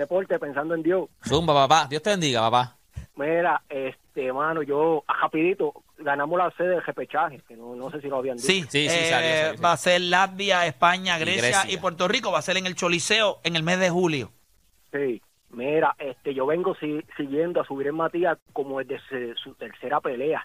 Deporte, 0.00 0.38
pensando 0.38 0.74
en 0.74 0.82
Dios. 0.82 1.08
Zumba, 1.26 1.54
papá. 1.54 1.86
Dios 1.88 2.02
te 2.02 2.10
bendiga, 2.10 2.40
papá. 2.50 2.76
Mira, 3.16 3.62
este, 3.68 4.32
mano, 4.32 4.62
yo, 4.62 5.04
ah, 5.06 5.14
rapidito, 5.22 5.72
ganamos 5.98 6.38
la 6.38 6.50
sede 6.52 6.70
del 6.70 6.82
repechaje, 6.82 7.40
que 7.46 7.56
no, 7.56 7.76
no 7.76 7.90
sé 7.90 8.00
si 8.00 8.08
lo 8.08 8.16
habían 8.16 8.36
dicho. 8.36 8.46
Sí, 8.48 8.62
Sí, 8.68 8.88
sí, 8.88 8.96
eh, 8.98 9.10
salió, 9.10 9.62
va 9.62 9.72
a 9.72 9.76
ser 9.76 10.00
Latvia, 10.00 10.66
España, 10.66 11.16
Y 11.18 11.20
Grecia, 11.20 11.64
y 11.68 11.76
Puerto 11.76 12.08
Rico. 12.08 12.32
Va 12.32 12.38
a 12.38 12.42
ser 12.42 12.56
en 12.56 12.66
el 12.66 12.74
Choliseo 12.74 13.38
en 13.44 13.56
el 13.56 13.62
mes 13.62 13.78
de 13.78 13.90
julio. 13.90 14.30
Sí, 14.92 15.20
mira, 15.50 15.94
este, 15.98 16.32
yo 16.34 16.46
vengo 16.46 16.74
si- 16.76 17.04
siguiendo 17.16 17.60
a 17.60 17.64
subir 17.66 17.88
en 17.88 17.94
Matías 17.96 18.38
como 18.52 18.78
desde 18.78 19.00
se- 19.08 19.34
su 19.34 19.54
tercera 19.54 20.00
pelea, 20.00 20.42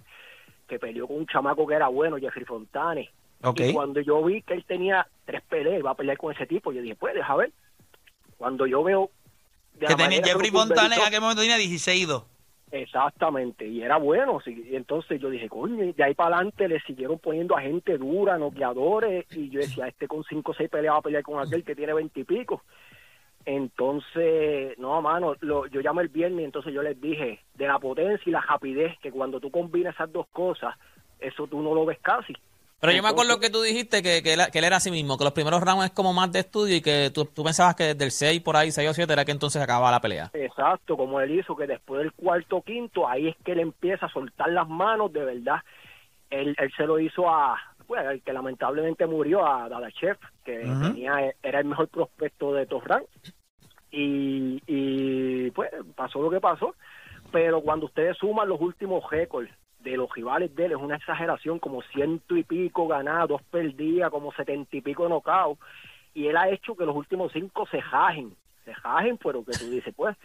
que 0.67 0.77
peleó 0.79 1.07
con 1.07 1.17
un 1.17 1.27
chamaco 1.27 1.65
que 1.65 1.75
era 1.75 1.87
bueno, 1.87 2.17
Jeffrey 2.17 2.45
Fontane. 2.45 3.09
Ok. 3.43 3.59
Y 3.61 3.73
cuando 3.73 4.01
yo 4.01 4.21
vi 4.23 4.41
que 4.41 4.53
él 4.53 4.65
tenía 4.65 5.07
tres 5.25 5.41
peleas, 5.43 5.79
iba 5.79 5.91
a 5.91 5.95
pelear 5.95 6.17
con 6.17 6.33
ese 6.33 6.45
tipo, 6.45 6.71
yo 6.73 6.81
dije, 6.81 6.95
pues, 6.95 7.13
deja 7.13 7.35
ver. 7.35 7.51
Cuando 8.37 8.65
yo 8.67 8.83
veo... 8.83 9.09
Que 9.79 9.95
tenía 9.95 10.21
Jeffrey 10.23 10.51
Fontana 10.51 10.95
en 10.95 11.01
aquel 11.01 11.21
momento 11.21 11.41
tenía 11.41 11.57
16 11.57 12.01
y 12.01 12.05
2. 12.05 12.23
Exactamente, 12.71 13.65
y 13.65 13.81
era 13.81 13.97
bueno. 13.97 14.39
y 14.45 14.75
entonces 14.75 15.21
yo 15.21 15.29
dije, 15.29 15.47
coño, 15.47 15.83
y 15.83 15.93
de 15.93 16.03
ahí 16.03 16.13
para 16.13 16.35
adelante 16.37 16.67
le 16.67 16.81
siguieron 16.81 17.19
poniendo 17.19 17.55
a 17.55 17.61
gente 17.61 17.97
dura, 17.97 18.37
noqueadores, 18.37 19.25
y 19.31 19.49
yo 19.49 19.61
decía, 19.61 19.87
este 19.87 20.07
con 20.07 20.23
cinco 20.25 20.51
o 20.51 20.55
seis 20.55 20.69
peleas 20.69 20.95
va 20.95 20.97
a 20.97 21.03
pelear 21.03 21.23
con 21.23 21.39
aquel 21.39 21.63
que 21.63 21.75
tiene 21.75 21.93
veintipico. 21.93 22.63
Entonces, 23.45 24.77
no, 24.79 25.01
mano, 25.01 25.35
lo, 25.41 25.67
yo 25.67 25.79
llamé 25.79 26.01
el 26.01 26.09
viernes, 26.09 26.43
entonces 26.43 26.73
yo 26.73 26.81
les 26.81 26.99
dije, 26.99 27.39
de 27.53 27.67
la 27.67 27.79
potencia 27.79 28.23
y 28.25 28.31
la 28.31 28.41
rapidez, 28.41 28.97
que 28.99 29.11
cuando 29.11 29.39
tú 29.39 29.51
combinas 29.51 29.93
esas 29.93 30.11
dos 30.11 30.27
cosas, 30.33 30.75
eso 31.19 31.47
tú 31.47 31.61
no 31.61 31.75
lo 31.75 31.85
ves 31.85 31.99
casi. 32.01 32.33
Pero 32.79 32.91
yo 32.91 33.01
me 33.01 33.09
acuerdo 33.09 33.39
que 33.39 33.49
tú 33.49 33.61
dijiste 33.61 34.03
que, 34.03 34.21
que, 34.21 34.33
él, 34.33 34.41
que 34.51 34.59
él 34.59 34.65
era 34.65 34.77
así 34.77 34.91
mismo, 34.91 35.17
que 35.17 35.23
los 35.23 35.33
primeros 35.33 35.61
rounds 35.61 35.85
es 35.85 35.91
como 35.91 36.13
más 36.13 36.31
de 36.31 36.39
estudio 36.39 36.75
y 36.75 36.81
que 36.81 37.09
tú, 37.13 37.25
tú 37.25 37.43
pensabas 37.43 37.75
que 37.75 37.85
desde 37.85 38.05
el 38.05 38.11
6 38.11 38.41
por 38.41 38.57
ahí, 38.57 38.71
6 38.71 38.89
o 38.89 38.93
7 38.93 39.11
era 39.11 39.25
que 39.25 39.31
entonces 39.31 39.61
acababa 39.61 39.91
la 39.91 40.01
pelea. 40.01 40.29
Exacto, 40.33 40.97
como 40.97 41.19
él 41.21 41.39
hizo, 41.39 41.55
que 41.55 41.67
después 41.67 42.01
del 42.01 42.11
cuarto 42.11 42.57
o 42.57 42.61
quinto, 42.61 43.07
ahí 43.07 43.29
es 43.29 43.35
que 43.43 43.53
él 43.53 43.61
empieza 43.61 44.05
a 44.07 44.11
soltar 44.11 44.49
las 44.49 44.67
manos 44.67 45.11
de 45.13 45.23
verdad. 45.23 45.61
Él, 46.29 46.55
él 46.59 46.71
se 46.75 46.85
lo 46.85 46.99
hizo 46.99 47.29
a, 47.29 47.57
pues, 47.87 48.05
el 48.05 48.21
que 48.21 48.33
lamentablemente 48.33 49.05
murió, 49.07 49.45
a 49.45 49.69
Dadachev, 49.69 50.17
que 50.43 50.65
Ujú. 50.65 50.87
tenía, 50.87 51.33
era 51.41 51.59
el 51.59 51.65
mejor 51.65 51.87
prospecto 51.87 52.53
de 52.53 52.65
Torran. 52.65 53.03
Y, 53.89 54.61
y 54.67 55.49
pues 55.51 55.71
pasó 55.95 56.21
lo 56.21 56.29
que 56.29 56.41
pasó. 56.41 56.75
Pero 57.31 57.61
cuando 57.61 57.85
ustedes 57.85 58.17
suman 58.17 58.49
los 58.49 58.59
últimos 58.59 59.09
récords 59.09 59.49
de 59.91 59.97
los 59.97 60.11
rivales 60.13 60.53
de 60.55 60.65
él, 60.65 60.71
es 60.71 60.77
una 60.77 60.97
exageración, 60.97 61.59
como 61.59 61.81
ciento 61.83 62.35
y 62.35 62.43
pico 62.43 62.87
ganados, 62.87 63.29
dos 63.29 63.41
perdidas, 63.43 64.09
como 64.09 64.33
setenta 64.33 64.75
y 64.75 64.81
pico 64.81 65.07
nocaut. 65.07 65.57
Y 66.13 66.27
él 66.27 66.37
ha 66.37 66.49
hecho 66.49 66.75
que 66.75 66.85
los 66.85 66.95
últimos 66.95 67.31
cinco 67.31 67.67
se 67.67 67.81
jajen, 67.81 68.35
se 68.65 68.73
jajen, 68.73 69.17
pero 69.17 69.45
que 69.45 69.51
tú 69.51 69.69
dices, 69.69 69.93
pues, 69.95 70.17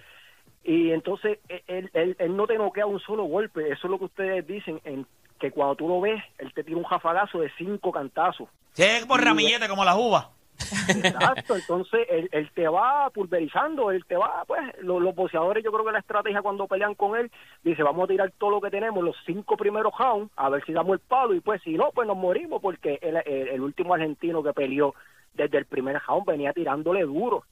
y 0.64 0.90
entonces 0.90 1.38
e- 1.48 1.62
él, 1.66 1.90
él, 1.94 2.16
él 2.18 2.36
no 2.36 2.46
te 2.46 2.56
noquea 2.56 2.86
un 2.86 3.00
solo 3.00 3.24
golpe. 3.24 3.70
Eso 3.70 3.86
es 3.86 3.90
lo 3.90 3.98
que 3.98 4.04
ustedes 4.06 4.46
dicen, 4.46 4.80
en 4.84 5.06
que 5.38 5.50
cuando 5.50 5.74
tú 5.76 5.88
lo 5.88 6.00
ves, 6.00 6.22
él 6.38 6.52
te 6.52 6.64
tira 6.64 6.76
un 6.76 6.84
jafagazo 6.84 7.40
de 7.40 7.50
cinco 7.56 7.92
cantazos. 7.92 8.48
Sí, 8.72 8.84
por 9.08 9.22
ramillete 9.22 9.68
como 9.68 9.84
las 9.84 9.96
uvas. 9.96 10.28
Exacto, 10.88 11.56
entonces 11.56 12.06
él, 12.08 12.28
él 12.32 12.50
te 12.54 12.68
va 12.68 13.10
pulverizando, 13.10 13.90
él 13.90 14.04
te 14.06 14.16
va, 14.16 14.44
pues 14.46 14.60
lo- 14.82 15.00
los, 15.00 15.14
boxeadores, 15.14 15.64
yo 15.64 15.72
creo 15.72 15.84
que 15.84 15.92
la 15.92 15.98
estrategia 16.00 16.42
cuando 16.42 16.66
pelean 16.66 16.94
con 16.94 17.18
él, 17.18 17.30
dice, 17.62 17.82
vamos 17.82 18.04
a 18.04 18.08
tirar 18.08 18.30
todo 18.38 18.50
lo 18.50 18.60
que 18.60 18.70
tenemos, 18.70 19.02
los 19.02 19.16
cinco 19.26 19.56
primeros 19.56 19.92
rounds, 19.98 20.32
a 20.36 20.48
ver 20.48 20.64
si 20.64 20.72
damos 20.72 20.94
el 20.94 21.00
palo, 21.00 21.34
y 21.34 21.40
pues 21.40 21.60
si 21.62 21.76
no, 21.76 21.90
pues 21.92 22.06
nos 22.06 22.16
morimos, 22.16 22.60
porque 22.60 22.98
el- 23.02 23.16
el 23.26 23.60
último 23.60 23.94
argentino 23.94 24.42
que 24.42 24.52
peleó 24.52 24.94
desde 25.34 25.58
el 25.58 25.64
primer 25.66 26.00
round 26.06 26.26
venía 26.26 26.52
tirándole 26.52 27.02
duro. 27.02 27.44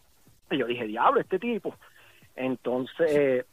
Y 0.51 0.57
yo 0.59 0.67
dije, 0.67 0.87
diablo, 0.87 1.21
este 1.21 1.39
tipo. 1.39 1.75
Entonces, 2.37 3.45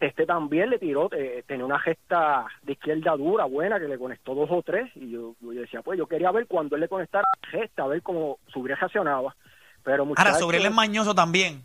este 0.00 0.26
también 0.26 0.70
le 0.70 0.78
tiró, 0.78 1.08
eh, 1.12 1.44
tenía 1.46 1.64
una 1.64 1.78
gesta 1.78 2.46
de 2.62 2.72
izquierda 2.72 3.16
dura, 3.16 3.44
buena, 3.44 3.78
que 3.78 3.86
le 3.86 3.98
conectó 3.98 4.34
dos 4.34 4.48
o 4.50 4.62
tres, 4.62 4.90
y 4.96 5.10
yo, 5.10 5.34
yo 5.40 5.50
decía, 5.50 5.82
pues 5.82 5.98
yo 5.98 6.06
quería 6.06 6.30
ver 6.30 6.46
cuando 6.46 6.74
él 6.74 6.80
le 6.80 6.88
conectara 6.88 7.24
la 7.42 7.48
gesta, 7.50 7.82
a 7.82 7.86
ver 7.86 8.02
cómo 8.02 8.38
Subriel 8.52 8.78
reaccionaba. 8.78 9.36
Pero 9.82 10.04
Ahora, 10.16 10.34
Subriel 10.34 10.66
es 10.66 10.72
mañoso 10.72 11.14
también. 11.14 11.64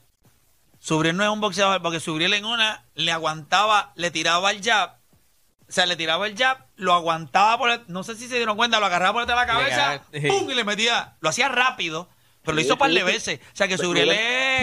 Subriel 0.80 1.18
no 1.18 1.24
es 1.24 1.30
un 1.30 1.42
boxeador, 1.42 1.82
porque 1.82 2.00
Subriel 2.00 2.34
en 2.34 2.46
una 2.46 2.84
le 2.94 3.12
aguantaba, 3.12 3.92
le 3.96 4.12
tiraba 4.12 4.52
el 4.52 4.62
jab. 4.62 4.98
O 5.68 5.72
sea, 5.72 5.86
le 5.86 5.96
tiraba 5.96 6.28
el 6.28 6.38
jab, 6.38 6.58
lo 6.76 6.94
aguantaba 6.94 7.58
por 7.58 7.70
el- 7.72 7.82
no 7.88 8.04
sé 8.04 8.16
si 8.16 8.28
se 8.28 8.36
dieron 8.36 8.56
cuenta, 8.56 8.80
lo 8.80 8.86
agarraba 8.86 9.14
por 9.14 9.22
detrás 9.26 9.40
de 9.40 9.48
la 9.48 9.54
cabeza. 9.54 10.04
¡pum! 10.30 10.50
y 10.50 10.54
le 10.54 10.64
metía. 10.64 11.16
Lo 11.22 11.30
hacía 11.30 11.50
rápido, 11.50 12.08
pero 12.46 12.56
lo 12.56 12.62
hizo 12.62 12.74
un 12.74 12.80
par 12.80 12.92
de 12.92 13.04
veces. 13.04 13.40
O 13.54 13.56
sea, 13.56 13.68
que 13.68 13.76
mira. 13.78 14.14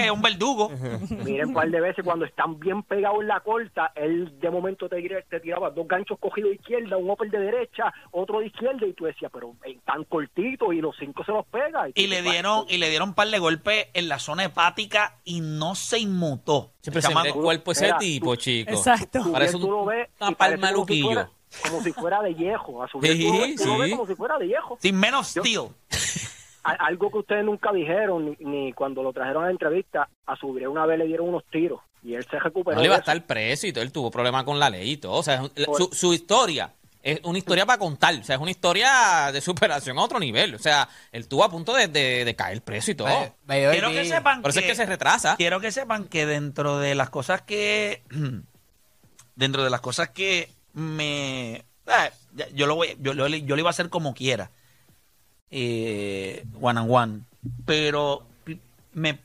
es 0.04 0.10
un 0.10 0.22
verdugo. 0.22 0.70
Miren 1.10 1.48
un 1.48 1.54
par 1.54 1.68
de 1.70 1.80
veces 1.80 2.04
cuando 2.04 2.24
están 2.24 2.58
bien 2.60 2.82
pegados 2.84 3.20
en 3.20 3.28
la 3.28 3.40
corta, 3.40 3.92
él 3.94 4.38
de 4.40 4.50
momento 4.50 4.88
te, 4.88 5.02
te 5.28 5.40
tiraba 5.40 5.70
dos 5.70 5.86
ganchos 5.88 6.18
cogidos 6.18 6.50
de 6.50 6.56
izquierda, 6.56 6.96
un 6.96 7.10
upper 7.10 7.30
de 7.30 7.38
derecha, 7.38 7.92
otro 8.12 8.40
de 8.40 8.46
izquierda, 8.46 8.86
y 8.86 8.92
tú 8.92 9.04
decías, 9.04 9.30
pero 9.32 9.54
eh, 9.64 9.78
tan 9.84 10.04
cortito 10.04 10.72
y 10.72 10.80
los 10.80 10.94
cinco 10.98 11.24
se 11.24 11.32
los 11.32 11.44
pega. 11.46 11.86
Y 11.94 12.06
le 12.06 12.22
dieron, 12.22 12.64
y 12.68 12.78
le 12.78 12.88
dieron 12.90 13.10
un 13.10 13.14
par 13.14 13.28
de 13.28 13.38
golpes 13.38 13.88
en 13.94 14.08
la 14.08 14.18
zona 14.18 14.44
hepática 14.44 15.18
y 15.24 15.40
no 15.40 15.74
se 15.74 15.98
inmutó. 15.98 16.72
Siempre 16.80 16.98
El 17.00 17.02
se 17.02 17.08
mira 17.08 17.22
el 17.28 17.32
cuerpo 17.34 17.72
ese 17.72 17.92
tipo, 17.98 18.34
tú- 18.34 18.40
chico. 18.42 18.70
Exacto. 18.70 19.18
Subriel 19.18 19.32
Parece 19.32 19.58
tú 19.58 19.70
lo 19.70 19.84
ves 19.84 20.08
palma 20.36 20.72
como 20.72 20.86
si 20.86 21.00
luquillo. 21.00 21.04
fuera- 21.06 21.30
Como 21.68 21.82
si 21.82 21.92
fuera 21.92 22.22
de 22.22 22.34
viejo. 22.34 22.82
A 22.82 22.88
ves 23.00 23.12
sí. 23.18 23.90
como 23.96 24.06
si 24.06 24.14
fuera 24.14 24.38
de 24.38 24.46
viejo. 24.46 24.78
Sin 24.80 24.98
menos 24.98 25.34
Yo- 25.34 25.42
steel. 25.42 25.62
Algo 26.62 27.10
que 27.10 27.18
ustedes 27.18 27.44
nunca 27.44 27.72
dijeron, 27.72 28.36
ni, 28.38 28.44
ni 28.46 28.72
cuando 28.72 29.02
lo 29.02 29.12
trajeron 29.12 29.42
a 29.42 29.46
la 29.46 29.52
entrevista, 29.52 30.08
a 30.26 30.36
Subriel 30.36 30.68
una 30.68 30.86
vez 30.86 30.98
le 30.98 31.06
dieron 31.06 31.28
unos 31.28 31.44
tiros 31.50 31.80
y 32.04 32.14
él 32.14 32.24
se 32.30 32.38
recuperó. 32.38 32.76
No 32.76 32.82
le 32.82 32.86
iba 32.86 32.96
a 32.96 32.98
estar 33.00 33.20
preso 33.26 33.66
y 33.66 33.72
todo. 33.72 33.82
Él 33.82 33.90
tuvo 33.92 34.10
problemas 34.10 34.44
con 34.44 34.58
la 34.58 34.70
ley 34.70 34.92
y 34.92 34.96
todo. 34.96 35.14
O 35.14 35.22
sea, 35.22 35.42
su, 35.76 35.88
su 35.92 36.14
historia 36.14 36.72
es 37.02 37.20
una 37.24 37.38
historia 37.38 37.66
para 37.66 37.78
contar. 37.78 38.14
O 38.14 38.22
sea, 38.22 38.36
es 38.36 38.40
una 38.42 38.52
historia 38.52 39.30
de 39.32 39.40
superación 39.40 39.98
a 39.98 40.02
otro 40.02 40.20
nivel. 40.20 40.54
O 40.54 40.58
sea, 40.60 40.88
él 41.10 41.22
estuvo 41.22 41.42
a 41.42 41.50
punto 41.50 41.74
de, 41.74 41.88
de- 41.88 42.24
de 42.24 42.34
caer 42.36 42.62
preso 42.62 42.92
y 42.92 42.94
todo. 42.94 43.08
Quiero 43.72 43.88
que 43.90 44.04
sepan 44.04 44.42
Por 44.42 44.50
eso 44.50 44.60
es 44.60 44.66
que 44.66 44.74
se 44.76 44.86
retrasa. 44.86 45.36
Quiero 45.36 45.58
que 45.60 45.72
sepan 45.72 46.04
que 46.04 46.26
dentro 46.26 46.78
de 46.78 46.94
las 46.94 47.10
cosas 47.10 47.42
que. 47.42 48.02
dentro 49.34 49.64
de 49.64 49.70
las 49.70 49.80
cosas 49.80 50.10
que 50.10 50.48
me. 50.74 51.64
ya- 52.36 52.48
yo 52.54 52.66
lo 52.66 52.76
voy, 52.76 52.96
yo, 53.00 53.14
lo- 53.14 53.26
yo 53.28 53.56
lo 53.56 53.60
iba 53.60 53.68
a 53.68 53.72
hacer 53.72 53.88
como 53.88 54.14
quiera. 54.14 54.50
Eh, 55.52 56.44
one 56.60 56.80
and 56.80 56.90
one. 56.90 57.20
Pero 57.66 58.26
me, 58.94 59.20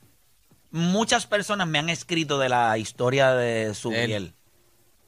muchas 0.71 1.25
personas 1.25 1.67
me 1.67 1.79
han 1.79 1.89
escrito 1.89 2.37
de 2.37 2.49
la 2.49 2.77
historia 2.77 3.31
de 3.31 3.73
Subriel. 3.73 4.33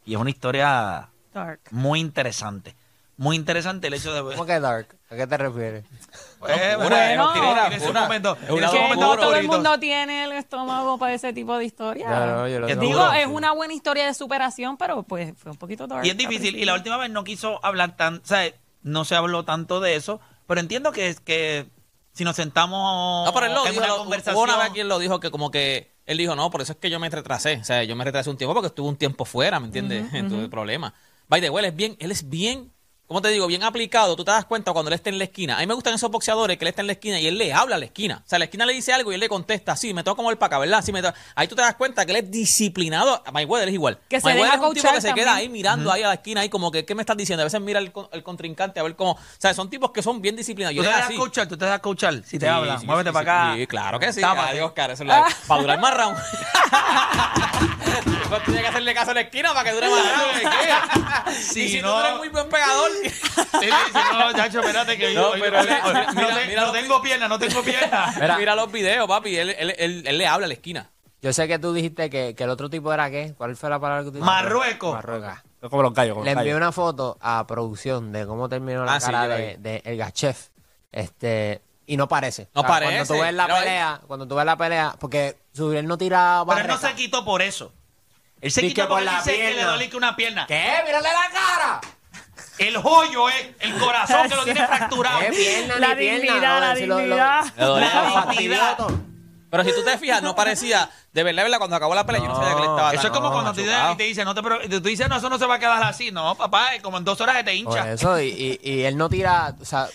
Y 0.05 0.15
es 0.15 0.19
una 0.19 0.29
historia 0.29 1.09
Dark. 1.33 1.59
muy 1.71 1.99
interesante. 1.99 2.73
Muy 3.17 3.35
interesante 3.35 3.87
el 3.87 3.95
hecho 3.95 4.13
de. 4.13 4.21
¿Cómo 4.21 4.45
que 4.45 4.61
dark? 4.61 4.95
¿A 5.09 5.15
qué 5.17 5.27
te 5.27 5.37
refieres? 5.37 5.83
Pues, 6.39 6.77
bueno, 6.77 6.95
es 6.95 7.81
su 7.81 7.87
pura. 7.89 8.01
momento- 8.03 8.37
Es 8.41 8.47
su 8.47 8.95
no 8.97 9.17
todo 9.17 9.35
el 9.35 9.45
mundo 9.45 9.77
tiene 9.77 10.23
el 10.23 10.31
estómago 10.31 10.97
para 10.97 11.15
ese 11.15 11.33
tipo 11.33 11.57
de 11.57 11.65
historia. 11.65 12.47
Yo 12.47 12.59
lo. 12.61 12.67
Digo, 12.67 13.11
es 13.11 13.27
una 13.27 13.51
buena 13.51 13.73
historia 13.73 14.05
de 14.05 14.13
superación, 14.13 14.77
pero 14.77 15.03
pues 15.03 15.33
fue 15.37 15.51
un 15.51 15.57
poquito 15.57 15.85
dark. 15.85 16.05
Y 16.05 16.11
es 16.11 16.15
difícil. 16.17 16.55
Y 16.55 16.63
la 16.63 16.75
última 16.75 16.95
vez 16.95 17.09
no 17.09 17.25
quiso 17.25 17.59
hablar 17.65 17.97
tan, 17.97 18.15
o 18.19 18.25
sea, 18.25 18.49
no 18.83 19.03
se 19.03 19.15
habló 19.15 19.43
tanto 19.43 19.81
de 19.81 19.97
eso, 19.97 20.21
pero 20.49 20.59
entiendo 20.59 20.91
que 20.91 21.07
es 21.07 21.21
que 21.21 21.67
si 22.11 22.25
nos 22.25 22.35
sentamos 22.35 23.25
No, 23.25 23.33
pero 23.33 23.45
él 23.45 23.53
lo 23.53 23.65
en 23.65 23.71
dijo, 23.71 23.83
una 23.85 23.93
lo- 23.93 23.99
conversación, 23.99 24.35
hubo 24.35 24.43
una 24.43 24.57
vez 24.57 24.71
quien 24.73 24.89
lo 24.89 24.99
dijo 24.99 25.21
que 25.21 25.31
como 25.31 25.49
que 25.51 25.91
él 26.05 26.17
dijo, 26.17 26.35
no, 26.35 26.49
por 26.51 26.61
eso 26.61 26.73
es 26.73 26.77
que 26.79 26.89
yo 26.89 26.99
me 26.99 27.09
retrasé. 27.09 27.57
O 27.61 27.63
sea, 27.63 27.83
yo 27.83 27.95
me 27.95 28.03
retrasé 28.03 28.29
un 28.29 28.35
tiempo 28.37 28.53
porque 28.53 28.67
estuve 28.67 28.89
un 28.89 28.97
tiempo 28.97 29.23
fuera, 29.25 29.59
¿me 29.61 29.67
entiendes? 29.67 30.09
Tuve 30.27 30.49
problemas. 30.49 30.91
By 31.29 31.39
the 31.39 31.49
way, 31.49 31.63
él 31.63 31.69
es 31.71 31.75
bien, 31.77 31.95
él 31.99 32.11
es 32.11 32.27
bien, 32.29 32.71
¿cómo 33.09 33.21
te 33.21 33.27
digo? 33.29 33.47
Bien 33.47 33.63
aplicado. 33.63 34.15
Tú 34.15 34.23
te 34.23 34.31
das 34.31 34.45
cuenta 34.45 34.71
cuando 34.71 34.87
él 34.89 34.93
está 34.95 35.09
en 35.09 35.17
la 35.17 35.25
esquina. 35.25 35.57
A 35.57 35.59
mí 35.59 35.67
me 35.67 35.73
gustan 35.73 35.93
esos 35.95 36.09
boxeadores 36.09 36.57
que 36.57 36.63
él 36.63 36.69
está 36.69 36.81
en 36.81 36.87
la 36.87 36.93
esquina 36.93 37.19
y 37.19 37.27
él 37.27 37.37
le 37.37 37.51
habla 37.51 37.75
a 37.75 37.79
la 37.79 37.85
esquina. 37.85 38.21
O 38.25 38.29
sea, 38.29 38.39
la 38.39 38.45
esquina 38.45 38.65
le 38.65 38.71
dice 38.73 38.93
algo 38.93 39.11
y 39.11 39.15
él 39.15 39.19
le 39.19 39.27
contesta, 39.27 39.75
sí, 39.75 39.93
me 39.93 40.03
tengo 40.03 40.15
como 40.15 40.29
el 40.31 40.37
para 40.37 40.47
acá, 40.47 40.59
¿verdad? 40.59 40.81
Sí, 40.85 40.93
me 40.93 41.01
tengo- 41.01 41.13
Ahí 41.35 41.47
tú 41.49 41.55
te 41.55 41.61
das 41.63 41.75
cuenta 41.75 42.05
que 42.05 42.11
él 42.11 42.17
es 42.23 42.31
disciplinado. 42.31 43.21
Mayweather 43.33 43.67
es 43.67 43.73
igual. 43.73 43.99
Que 44.07 44.21
se 44.21 44.25
Mayweather 44.27 44.59
es 44.59 44.65
un 44.65 44.73
tipo 44.75 44.91
que 44.93 45.01
se 45.01 45.13
queda 45.13 45.35
ahí 45.35 45.49
mirando 45.49 45.91
ahí 45.91 46.03
a 46.03 46.07
la 46.09 46.13
esquina, 46.13 46.41
ahí 46.41 46.49
como 46.49 46.71
que, 46.71 46.85
¿qué 46.85 46.93
me 46.95 47.01
estás 47.01 47.17
diciendo? 47.17 47.41
A 47.41 47.45
veces 47.45 47.59
mira 47.59 47.79
el, 47.79 47.91
con- 47.91 48.07
el 48.11 48.23
contrincante 48.23 48.79
a 48.79 48.83
ver 48.83 48.95
cómo... 48.95 49.11
O 49.13 49.17
sea, 49.39 49.53
son 49.55 49.69
tipos 49.69 49.91
que 49.91 50.01
son 50.03 50.21
bien 50.21 50.35
disciplinados. 50.35 50.75
tú 50.75 50.77
Yo 50.77 50.83
te 50.83 50.87
era 50.89 50.97
dejas 50.97 51.09
así. 51.09 51.17
coachar, 51.17 51.47
tú 51.47 51.57
te 51.57 51.65
dejas 51.65 51.79
coachar, 51.79 52.13
si 52.23 52.37
te 52.37 52.45
Sí, 52.45 52.51
hablan, 52.51 52.79
sí, 52.79 52.85
muévete 52.85 53.09
sí, 53.09 53.13
para 53.13 53.25
sí, 53.25 53.29
acá. 53.49 53.55
Sí, 53.57 53.67
claro 53.67 53.99
que 53.99 54.13
sí. 54.13 54.21
Tápate. 54.21 54.51
Adiós, 54.51 54.67
Oscar, 54.67 54.91
eso 54.91 55.03
es 55.03 55.07
la- 55.09 55.27
para 55.47 55.61
durar 55.61 55.79
más 55.79 55.97
round. 55.97 56.17
Pues 58.29 58.43
tiene 58.43 58.61
que 58.61 58.67
hacerle 58.67 58.93
caso 58.93 59.09
a 59.09 59.13
la 59.15 59.21
esquina 59.21 59.53
para 59.55 59.67
que 59.67 59.75
dure 59.75 59.89
más 59.89 60.03
round. 60.93 60.98
Si 61.27 61.63
y 61.63 61.69
si 61.69 61.81
no- 61.81 61.93
tú 61.93 61.99
eres 61.99 62.17
muy 62.17 62.29
buen 62.29 62.49
pegador. 62.49 62.89
Sí, 63.59 63.67
no, 64.13 64.31
chacho, 64.33 64.59
espérate 64.61 64.97
que 64.97 65.13
No, 65.13 65.35
yo, 65.35 65.41
pero 65.41 65.57
yo- 65.63 65.65
le- 65.65 65.79
no, 65.81 66.13
mira, 66.13 66.35
te- 66.35 66.47
mira 66.47 66.61
no 66.61 66.67
lo- 66.67 66.71
tengo 66.71 67.01
pierna, 67.01 67.27
no 67.27 67.39
tengo 67.39 67.61
pierna. 67.61 68.13
Mira, 68.39 68.55
los 68.55 68.71
videos, 68.71 69.05
papi. 69.07 69.35
Él, 69.35 69.49
él, 69.57 69.75
él, 69.77 70.03
él 70.05 70.17
le 70.17 70.27
habla 70.27 70.45
a 70.45 70.47
la 70.47 70.53
esquina. 70.53 70.89
Yo 71.21 71.33
sé 71.33 71.47
que 71.49 71.59
tú 71.59 71.73
dijiste 71.73 72.09
que, 72.09 72.35
que 72.35 72.43
el 72.45 72.49
otro 72.51 72.69
tipo 72.69 72.93
era 72.93 73.09
qué. 73.09 73.33
¿Cuál 73.37 73.57
fue 73.57 73.69
la 73.69 73.79
palabra 73.79 74.03
que 74.03 74.11
tú 74.11 74.11
dijiste? 74.13 74.25
Marruecos. 74.25 74.93
Marruecos. 74.93 75.33
Como 75.69 75.81
los 75.83 75.93
gallos, 75.93 76.13
como 76.13 76.23
Le 76.25 76.31
envié 76.31 76.55
una 76.55 76.71
foto 76.71 77.17
a 77.19 77.45
producción 77.47 78.13
de 78.13 78.25
cómo 78.25 78.47
terminó 78.47 78.85
la 78.85 78.93
Ah, 78.95 78.99
cara 79.01 79.27
de, 79.27 79.81
El 79.83 79.97
Gachef. 79.97 80.47
Este, 80.91 81.61
y 81.85 81.97
no 81.97 82.07
parece. 82.07 82.47
No 82.55 82.63
parece. 82.63 82.93
Cuando 82.93 83.13
tú 83.15 83.21
ves 83.21 83.33
la 83.33 83.45
ahí- 83.45 83.59
pelea, 83.59 84.01
cuando 84.07 84.27
tú 84.27 84.35
ves 84.35 84.45
la 84.45 84.55
pelea, 84.57 84.95
porque 84.99 85.37
Subriel 85.53 85.87
no 85.87 85.97
tira 85.97 86.43
Pero 86.47 86.61
él 86.61 86.67
no 86.67 86.77
se 86.77 86.93
quitó 86.93 87.25
por 87.25 87.41
eso. 87.41 87.73
Él 88.41 88.51
se 88.51 88.61
quitó 88.61 88.81
que 88.83 88.87
por 88.87 89.01
la 89.01 89.17
dice 89.17 89.31
que 89.35 89.37
le 89.49 89.53
pierna. 89.53 89.71
dolía 89.71 89.89
que 89.89 89.97
una 89.97 90.15
pierna. 90.15 90.47
¿Qué? 90.47 90.81
¡Mírale 90.85 91.09
la 91.09 91.29
cara! 91.39 91.81
El 92.57 92.77
joyo 92.77 93.29
es 93.29 93.35
el 93.59 93.73
corazón 93.77 94.27
que 94.29 94.35
lo 94.35 94.43
tiene 94.43 94.65
fracturado. 94.67 95.19
¿Qué 95.19 95.29
pierna 95.31 95.79
La 95.79 95.89
ni 95.89 95.95
pierna? 95.95 96.21
dignidad, 96.25 96.59
la 96.61 96.75
Si 96.75 96.85
lo- 96.85 96.95
lo- 96.95 97.01
dignidad. 97.01 97.45
Le 97.57 97.65
La 97.65 98.25
dignidad. 98.31 98.77
Pero 99.51 99.63
si 99.63 99.71
tú 99.73 99.83
te 99.83 99.97
fijas, 99.97 100.21
no 100.21 100.35
parecía. 100.35 100.89
De 101.11 101.23
verdad, 101.23 101.37
de 101.37 101.43
verdad, 101.43 101.57
cuando 101.57 101.75
acabó 101.75 101.95
la 101.95 102.05
pelea, 102.05 102.21
yo 102.21 102.27
no 102.27 102.35
sabía 102.35 102.51
que 102.55 102.61
él 102.61 102.69
estaba 102.69 102.93
Eso 102.93 103.07
es 103.07 103.13
como 103.13 103.31
cuando 103.31 103.51
te, 103.53 103.63
te 103.97 104.03
dicen, 104.03 104.25
no 104.25 104.35
te, 104.35 104.41
tú 104.69 104.79
dices, 104.81 105.09
no, 105.09 105.15
eso 105.17 105.27
no 105.29 105.39
se 105.39 105.45
va 105.47 105.55
a 105.55 105.59
quedar 105.59 105.81
así. 105.83 106.11
No, 106.11 106.35
papá, 106.35 106.75
es 106.75 106.83
como 106.83 106.97
en 106.99 107.03
dos 107.03 107.19
horas 107.21 107.35
se 107.37 107.43
te 107.43 107.63
Por 107.63 107.73
hincha. 107.75 107.91
eso, 107.93 108.19
y, 108.21 108.59
y, 108.63 108.69
y 108.71 108.83
él 108.83 108.95
no 108.95 109.09
tira, 109.09 109.55
o 109.59 109.65
sea, 109.65 109.87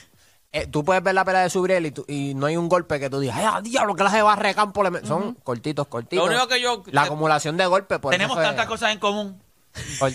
eh, 0.54 0.66
tú 0.68 0.84
puedes 0.84 1.02
ver 1.02 1.14
la 1.14 1.24
pelea 1.24 1.42
de 1.42 1.50
Subriel 1.50 1.84
y, 1.86 1.90
tú- 1.90 2.04
y 2.08 2.32
no 2.34 2.46
hay 2.46 2.56
un 2.56 2.68
golpe 2.68 2.98
que 3.00 3.10
tú 3.10 3.18
digas, 3.20 3.36
ay, 3.36 3.44
ah, 3.46 3.60
diablo, 3.60 3.94
que 3.94 4.04
la 4.04 4.10
de 4.10 4.22
barre 4.22 4.48
de 4.48 4.54
campo 4.54 4.82
le 4.82 4.90
met-". 4.90 5.04
Son 5.04 5.34
cortitos, 5.42 5.86
cortitos. 5.88 6.24
Lo 6.26 6.32
único 6.32 6.48
que 6.48 6.60
yo- 6.60 6.82
La 6.92 7.02
acumulación 7.02 7.56
de 7.56 7.66
golpes, 7.66 7.98
por 7.98 8.12
Tenemos 8.12 8.36
eso 8.36 8.40
fue- 8.42 8.44
tantas 8.48 8.66
cosas 8.66 8.92
en 8.92 8.98
común. 8.98 9.42
Sobre 9.74 10.14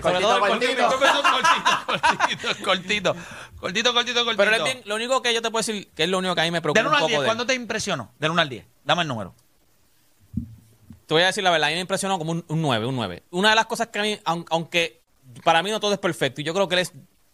Cortito, 0.00 0.20
todo 0.20 0.34
el 0.36 0.40
cortito. 0.40 0.86
cortito. 0.88 1.02
cortito, 2.64 2.64
cortito, 2.64 3.14
cortito, 3.60 3.92
cortito, 3.94 4.24
cortito. 4.24 4.36
Pero 4.36 4.50
él 4.50 4.54
es 4.56 4.64
bien- 4.64 4.82
lo 4.84 4.94
único 4.94 5.20
que 5.22 5.34
yo 5.34 5.42
te 5.42 5.50
puedo 5.50 5.64
decir, 5.64 5.90
que 5.94 6.04
es 6.04 6.08
lo 6.08 6.18
único 6.18 6.34
que 6.34 6.40
a 6.40 6.44
mí 6.44 6.50
me 6.50 6.60
preocupa 6.62 6.80
Del 6.80 6.86
1 6.86 6.90
un 6.90 6.94
al 6.96 7.00
poco 7.00 7.08
10, 7.08 7.18
de 7.20 7.24
él. 7.24 7.28
¿cuándo 7.28 7.46
te 7.46 7.54
impresionó? 7.54 8.12
Del 8.18 8.30
1 8.30 8.40
al 8.42 8.48
10. 8.48 8.66
Dame 8.84 9.02
el 9.02 9.08
número. 9.08 9.34
Te 11.06 11.14
voy 11.14 11.22
a 11.22 11.26
decir 11.26 11.42
la 11.44 11.50
verdad, 11.50 11.68
a 11.68 11.70
mí 11.70 11.74
me 11.74 11.80
impresionó 11.82 12.18
como 12.18 12.32
un, 12.32 12.44
un 12.48 12.62
9, 12.62 12.86
un 12.86 12.96
9. 12.96 13.22
Una 13.30 13.50
de 13.50 13.56
las 13.56 13.66
cosas 13.66 13.88
que 13.88 13.98
a 13.98 14.02
mí, 14.02 14.18
aun- 14.24 14.46
aunque 14.50 15.02
para 15.44 15.62
mí 15.62 15.70
no 15.70 15.80
todo 15.80 15.92
es 15.92 15.98
perfecto, 15.98 16.40
y 16.40 16.44
yo 16.44 16.54
creo 16.54 16.68
que 16.68 16.76
él 16.76 16.80
es, 16.80 16.92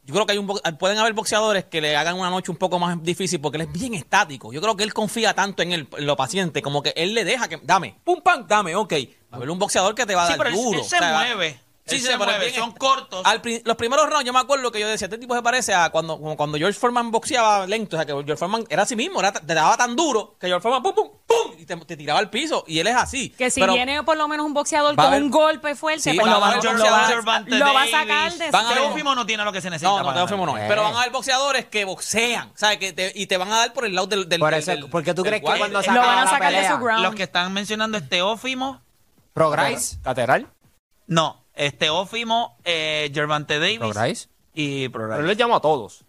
yo 0.09 0.15
creo 0.15 0.25
que 0.25 0.33
hay 0.33 0.39
un, 0.39 0.47
pueden 0.79 0.97
haber 0.97 1.13
boxeadores 1.13 1.67
que 1.67 1.83
le 1.83 1.95
hagan 1.95 2.19
una 2.19 2.31
noche 2.31 2.51
un 2.51 2.57
poco 2.57 2.79
más 2.79 3.01
difícil 3.03 3.41
porque 3.43 3.59
él 3.59 3.63
es 3.63 3.73
bien 3.73 3.93
estático. 3.93 4.53
Yo 4.55 4.63
creo 4.63 4.75
que 4.75 4.83
él 4.85 4.95
confía 4.95 5.35
tanto 5.35 5.63
en, 5.63 5.73
el, 5.73 5.87
en 5.99 6.07
lo 6.07 6.17
paciente, 6.17 6.63
como 6.63 6.83
que 6.83 6.95
él 6.97 7.13
le 7.13 7.25
deja 7.27 7.47
que, 7.47 7.61
dame, 7.63 7.95
pum, 8.05 8.23
pam, 8.23 8.47
dame, 8.49 8.75
ok. 8.75 8.93
Va 8.95 8.97
a 9.33 9.37
haber 9.37 9.51
un 9.51 9.59
boxeador 9.59 9.95
que 9.95 10.07
te 10.07 10.15
va 10.15 10.23
a 10.25 10.27
Sí, 10.29 10.33
dar 10.33 10.39
pero 10.47 10.57
duro. 10.57 10.79
él 10.79 10.85
se 10.87 10.97
o 10.97 10.99
sea, 10.99 11.13
va- 11.13 11.19
mueve. 11.27 11.61
Sí, 11.89 11.97
Él 11.97 12.03
se 12.03 12.17
mueve, 12.17 12.39
bien, 12.47 12.55
son 12.55 12.73
cortos. 12.73 13.23
Al 13.25 13.41
los 13.65 13.77
primeros 13.77 14.07
rounds, 14.09 14.25
yo 14.25 14.33
me 14.33 14.39
acuerdo 14.41 14.71
que 14.71 14.81
yo 14.81 14.89
decía, 14.89 15.07
este 15.07 15.19
tipo 15.19 15.35
se 15.35 15.43
parece 15.43 15.75
a 15.75 15.91
cuando, 15.91 16.19
como 16.19 16.37
cuando 16.37 16.59
George 16.59 16.79
Foreman 16.79 17.11
boxeaba 17.11 17.67
lento. 17.67 17.97
O 17.97 17.99
sea, 17.99 18.07
que 18.07 18.13
George 18.13 18.37
Foreman 18.37 18.65
era 18.69 18.83
así 18.83 18.95
mismo, 18.97 19.21
era, 19.21 19.33
te 19.33 19.55
daba 19.55 19.77
tan 19.77 19.97
duro 19.97 20.37
que 20.41 20.47
George 20.47 20.63
Foreman, 20.63 20.83
pum, 20.83 20.95
pum, 20.95 21.09
pum, 21.27 21.53
y 21.59 21.65
te, 21.67 21.77
te 21.77 21.97
tiraba 21.97 22.19
al 22.19 22.31
piso. 22.31 22.65
Y 22.67 22.79
él 22.79 22.87
es 22.87 22.97
así. 22.97 23.31
Que 23.31 23.51
si 23.51 23.61
Pero 23.61 23.73
viene 23.75 24.03
por 24.03 24.17
lo 24.17 24.29
menos 24.29 24.45
un 24.47 24.55
boxeador 24.55 24.95
con 24.97 25.13
un 25.15 25.31
golpe 25.31 25.75
fuerte, 25.75 26.11
Sí, 26.11 26.17
pues 26.19 26.31
lo, 26.31 26.41
va, 26.41 26.57
lo 26.57 26.63
lo 26.63 27.79
a 27.79 27.87
sacar 27.87 28.33
de 28.33 28.51
Van 28.51 28.75
Teófimo 28.75 29.15
no 29.15 29.27
tiene 29.27 29.45
lo 29.45 29.53
que 29.53 29.61
se 29.61 29.71
necesita. 29.71 30.03
No, 30.03 30.15
Teófimo 30.15 30.47
no. 30.47 30.57
Eh. 30.59 30.65
Pero 30.69 30.83
van 30.83 30.95
a 30.95 31.01
haber 31.01 31.13
boxeadores 31.13 31.67
que 31.67 31.85
boxean, 31.85 32.53
¿sabes? 32.55 32.79
Que 32.79 32.93
te- 32.93 33.13
y 33.15 33.27
te 33.27 33.37
van 33.37 33.53
a 33.53 33.57
dar 33.59 33.73
por 33.73 33.85
el 33.85 33.95
lado 33.95 34.07
del. 34.07 34.29
del 34.29 34.41
Por 34.41 34.55
eso- 34.55 34.71
del- 34.71 34.89
porque 34.89 35.15
tú 35.15 35.23
del 35.23 35.31
crees 35.31 35.43
que 35.43 35.59
cuando 35.59 35.79
lo 35.79 35.83
sacan 35.83 36.03
van 36.05 36.19
a 36.27 36.31
sacar 36.31 36.53
de 36.53 36.69
su 36.69 36.79
ground. 36.79 37.03
Los 37.03 37.15
que 37.15 37.23
están 37.25 37.53
mencionando 37.53 37.99
es 37.99 38.09
Teófimo. 38.09 38.81
Pro 39.33 39.51
Grice. 39.51 39.99
Catedral. 40.03 40.49
No, 41.07 41.45
es 41.59 41.77
Teófimo, 41.77 42.57
eh, 42.65 43.11
Gervante 43.13 43.59
Davis 43.59 43.79
Pro 43.79 43.93
Grice. 43.93 44.29
y 44.55 44.89
Pro 44.89 45.09
Pero 45.09 45.21
él 45.21 45.27
les 45.27 45.37
llamo 45.37 45.57
a 45.57 45.61
todos. 45.61 46.05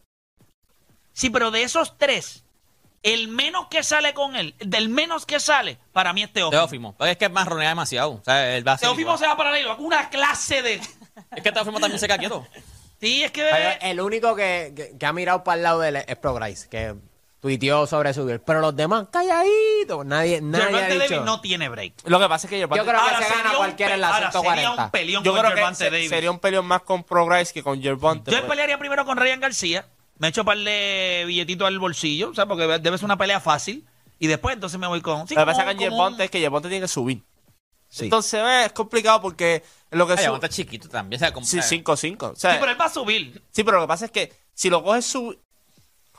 Sí, 1.12 1.30
pero 1.30 1.52
de 1.52 1.64
esos 1.64 1.98
tres, 1.98 2.46
el 3.04 3.28
menos 3.28 3.68
que 3.68 3.84
sale 3.84 4.14
con 4.14 4.36
él, 4.36 4.56
del 4.60 4.88
menos 4.90 5.26
que 5.26 5.40
sale, 5.40 5.78
para 5.92 6.14
mí 6.14 6.24
es 6.24 6.32
Teófimo. 6.32 6.52
Teófimo. 6.52 6.96
Es 7.00 7.18
que 7.18 7.28
marronea 7.30 7.70
demasiado. 7.70 8.12
O 8.12 8.24
sea, 8.24 8.56
él 8.56 8.66
va 8.66 8.74
a 8.74 8.78
ser 8.78 8.88
Teófimo 8.88 9.02
igual. 9.12 9.20
se 9.20 9.28
va 9.28 9.36
para 9.36 9.52
ahí, 9.52 9.66
una 9.80 10.10
clase 10.10 10.62
de... 10.62 10.76
Es 11.36 11.44
que 11.44 11.52
Teófimo 11.52 11.80
también 11.80 12.00
se 12.00 12.08
queda 12.08 12.18
quieto. 12.18 12.48
Sí, 13.02 13.24
es 13.24 13.32
que... 13.32 13.44
Pero 13.52 13.70
El 13.82 14.00
único 14.00 14.36
que, 14.36 14.74
que, 14.76 14.98
que 14.98 15.06
ha 15.06 15.12
mirado 15.14 15.44
para 15.44 15.58
el 15.58 15.64
lado 15.64 15.80
de 15.82 15.90
él 15.90 15.96
es 15.98 16.16
Pro 16.18 16.34
Grice, 16.36 16.70
que 16.70 16.96
tuiteó 17.40 17.88
sobre 17.88 18.14
subir. 18.14 18.42
Pero 18.46 18.60
los 18.62 18.76
demás, 18.76 19.08
calladitos. 19.12 20.06
Nadie, 20.06 20.42
nadie 20.42 20.64
ha 20.66 20.68
Gervante 20.70 20.94
dicho. 20.94 21.14
Davis 21.16 21.26
no 21.26 21.42
tiene 21.42 21.70
break. 21.70 21.94
Lo 22.06 22.20
que 22.20 22.28
pasa 22.28 22.48
es 22.48 22.50
que 22.52 22.60
Yo 22.60 22.68
creo 22.70 22.84
que 22.86 23.24
se 23.24 23.30
gana 23.36 23.52
un 23.52 23.58
cualquiera 23.58 23.96
en 23.96 24.02
la 24.02 24.08
ahora, 24.08 24.32
Sería 24.32 24.42
140. 24.54 24.84
un 24.86 24.92
peleón 24.92 25.24
yo 25.24 25.32
con 25.32 25.42
creo 25.42 25.56
que 25.56 25.62
Davis. 25.90 26.10
sería 26.10 26.32
un 26.32 26.40
peleón 26.40 26.66
más 26.66 26.82
con 26.82 27.04
Pro 27.04 27.26
Grice 27.26 27.54
que 27.54 27.64
con 27.64 27.82
Gervonta. 27.82 28.32
Yo 28.32 28.38
pues. 28.40 28.50
pelearía 28.50 28.78
primero 28.78 29.06
con 29.06 29.18
Ryan 29.18 29.40
García. 29.40 29.88
Me 30.18 30.28
echo 30.28 30.44
par 30.44 30.58
de 30.58 31.24
billetitos 31.28 31.66
al 31.66 31.80
bolsillo, 31.80 32.32
o 32.32 32.34
sea, 32.36 32.46
porque 32.46 32.64
debe 32.80 32.98
ser 32.98 33.06
una 33.06 33.18
pelea 33.18 33.40
fácil. 33.40 33.86
Y 34.20 34.28
después 34.28 34.54
entonces 34.54 34.78
me 34.78 34.86
voy 34.88 35.00
con... 35.00 35.26
sí, 35.30 35.34
Lo 35.34 35.42
que 35.42 35.46
pasa 35.46 35.64
con 35.64 35.80
Gervonta 35.80 36.18
un- 36.18 36.22
es 36.24 36.30
que 36.30 36.40
Gervonta 36.42 36.68
tiene 36.68 36.82
que 36.84 36.90
subir. 36.90 37.24
Sí. 37.88 38.04
Entonces 38.04 38.42
eh, 38.44 38.66
es 38.66 38.74
complicado 38.74 39.22
porque 39.22 39.64
lo 39.92 40.06
que 40.06 40.14
Ay, 40.14 40.26
sube... 40.26 40.50
chiquito 40.50 40.90
también. 40.90 41.18
O 41.18 41.26
sea, 41.26 41.32
como- 41.32 41.46
Sí, 41.46 41.58
eh, 41.60 41.62
5-5. 41.62 42.34
O 42.34 42.36
sea, 42.36 42.52
Sí, 42.52 42.58
pero 42.60 42.72
él 42.74 42.80
va 42.80 42.86
a 42.86 42.90
subir. 42.90 43.42
Sí, 43.52 43.64
pero 43.64 43.78
lo 43.78 43.84
que 43.84 43.88
pasa 43.88 44.06
es 44.06 44.12
que 44.12 44.34
si 44.54 44.70
lo 44.70 44.84
coges 44.84 45.06
su... 45.06 45.40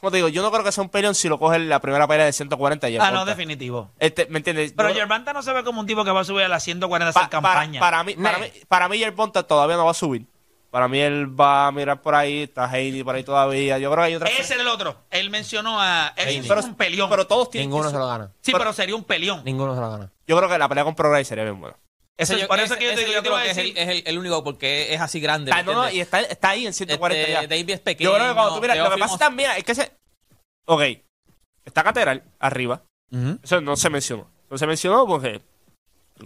Como 0.01 0.11
te 0.11 0.17
digo, 0.17 0.29
yo 0.29 0.41
no 0.41 0.51
creo 0.51 0.65
que 0.65 0.73
sea 0.73 0.83
un 0.83 0.89
peleón 0.89 1.15
si 1.15 1.29
lo 1.29 1.39
coges 1.39 1.61
la 1.61 1.79
primera 1.79 2.09
pelea 2.09 2.25
de 2.25 2.33
140 2.33 2.89
y 2.89 2.97
Ah, 2.97 3.11
no, 3.11 3.27
definitivo. 3.27 3.91
Este, 3.99 4.25
¿Me 4.31 4.39
entiendes? 4.39 4.73
Pero 4.75 4.95
Gervanta 4.95 5.35
no 5.35 5.43
se 5.43 5.53
ve 5.53 5.63
como 5.63 5.81
un 5.81 5.87
tipo 5.87 6.05
que 6.05 6.11
va 6.11 6.21
a 6.21 6.25
subir 6.25 6.45
a 6.45 6.49
las 6.49 6.63
140 6.65 7.11
a 7.11 7.13
pa- 7.13 7.21
hacer 7.21 7.31
campaña. 7.31 7.81
para 7.81 8.03
mí, 8.03 8.15
para, 8.15 8.39
mí, 8.39 8.47
para 8.67 8.89
mí 8.89 9.03
todavía 9.47 9.77
no 9.77 9.85
va 9.85 9.91
a 9.91 9.95
subir. 9.95 10.27
Para 10.71 10.89
mí 10.89 11.01
él 11.01 11.39
va 11.39 11.67
a 11.67 11.73
mirar 11.73 12.01
por 12.01 12.15
ahí, 12.15 12.45
está 12.45 12.65
Heidi 12.75 13.05
por 13.05 13.15
ahí 13.15 13.25
todavía. 13.25 13.77
Yo 13.79 13.91
creo 13.91 14.03
que 14.05 14.07
hay 14.09 14.15
otras... 14.15 14.31
Ese 14.39 14.55
era 14.55 14.63
el 14.63 14.69
otro. 14.69 14.97
Él 15.11 15.29
mencionó 15.29 15.81
a... 15.83 16.15
Ese 16.17 16.39
es 16.39 16.47
pero, 16.47 16.63
un 16.63 16.77
peleón. 16.77 17.11
pero 17.11 17.27
todos 17.27 17.51
tienen 17.51 17.69
Ninguno 17.69 17.89
que 17.89 17.93
se 17.95 17.99
lo 17.99 18.07
gana. 18.07 18.27
sí, 18.41 18.53
pero- 18.53 18.59
pero 18.61 18.73
sería 18.73 18.95
un 18.97 19.05
peleón. 19.05 19.43
Ninguno 19.45 19.75
se 19.75 19.81
lo 19.83 19.91
gana. 19.91 20.13
Yo 20.27 20.37
creo 20.39 20.49
que 20.49 20.57
la 20.59 20.69
pelea 20.69 20.85
con 20.85 20.95
Pro 20.95 21.11
Grice 21.11 21.29
sería 21.29 21.45
bien 21.45 21.61
buena. 21.61 21.77
Eso, 22.23 22.37
yo- 22.37 22.47
por 22.49 22.59
eso 22.61 22.75
ese- 22.75 22.79
que 22.79 22.85
yo 22.85 22.95
te 22.95 23.13
yo 23.13 23.23
te 23.23 23.29
creo 23.29 23.37
que 23.43 23.51
es 23.51 23.57
el, 23.59 23.67
decir... 23.75 23.79
es 23.79 23.89
el- 23.89 24.03
el 24.07 24.19
único 24.19 24.43
porque 24.45 24.93
es 24.95 25.01
así 25.01 25.21
grande. 25.21 25.53
¿me 25.53 25.63
no, 25.63 25.91
y 25.91 26.01
está, 26.01 26.21
está 26.21 26.51
ahí 26.51 26.67
en 26.67 26.73
140 26.73 27.21
Este, 27.21 27.33
ya. 27.33 27.47
David 27.47 27.71
es 27.71 27.81
pequeño. 27.81 28.11
Yo 28.11 28.17
creo 28.17 28.29
que 28.29 28.35
cuando 28.35 28.55
tú 28.55 28.61
miras, 28.61 28.77
lo 28.79 28.91
que 28.91 28.99
pasa 29.01 29.19
también 29.19 29.51
es 29.57 29.65
que 29.65 29.73
ese... 29.73 29.93
Ok, 30.67 30.83
está 31.65 31.83
Catedral 31.83 32.23
arriba. 32.39 32.83
Eso 33.43 33.61
no 33.61 33.77
se 33.77 33.91
mencionó. 33.91 34.31
No 34.51 34.59
se 34.59 34.67
mencionó 34.67 35.07
porque 35.07 35.41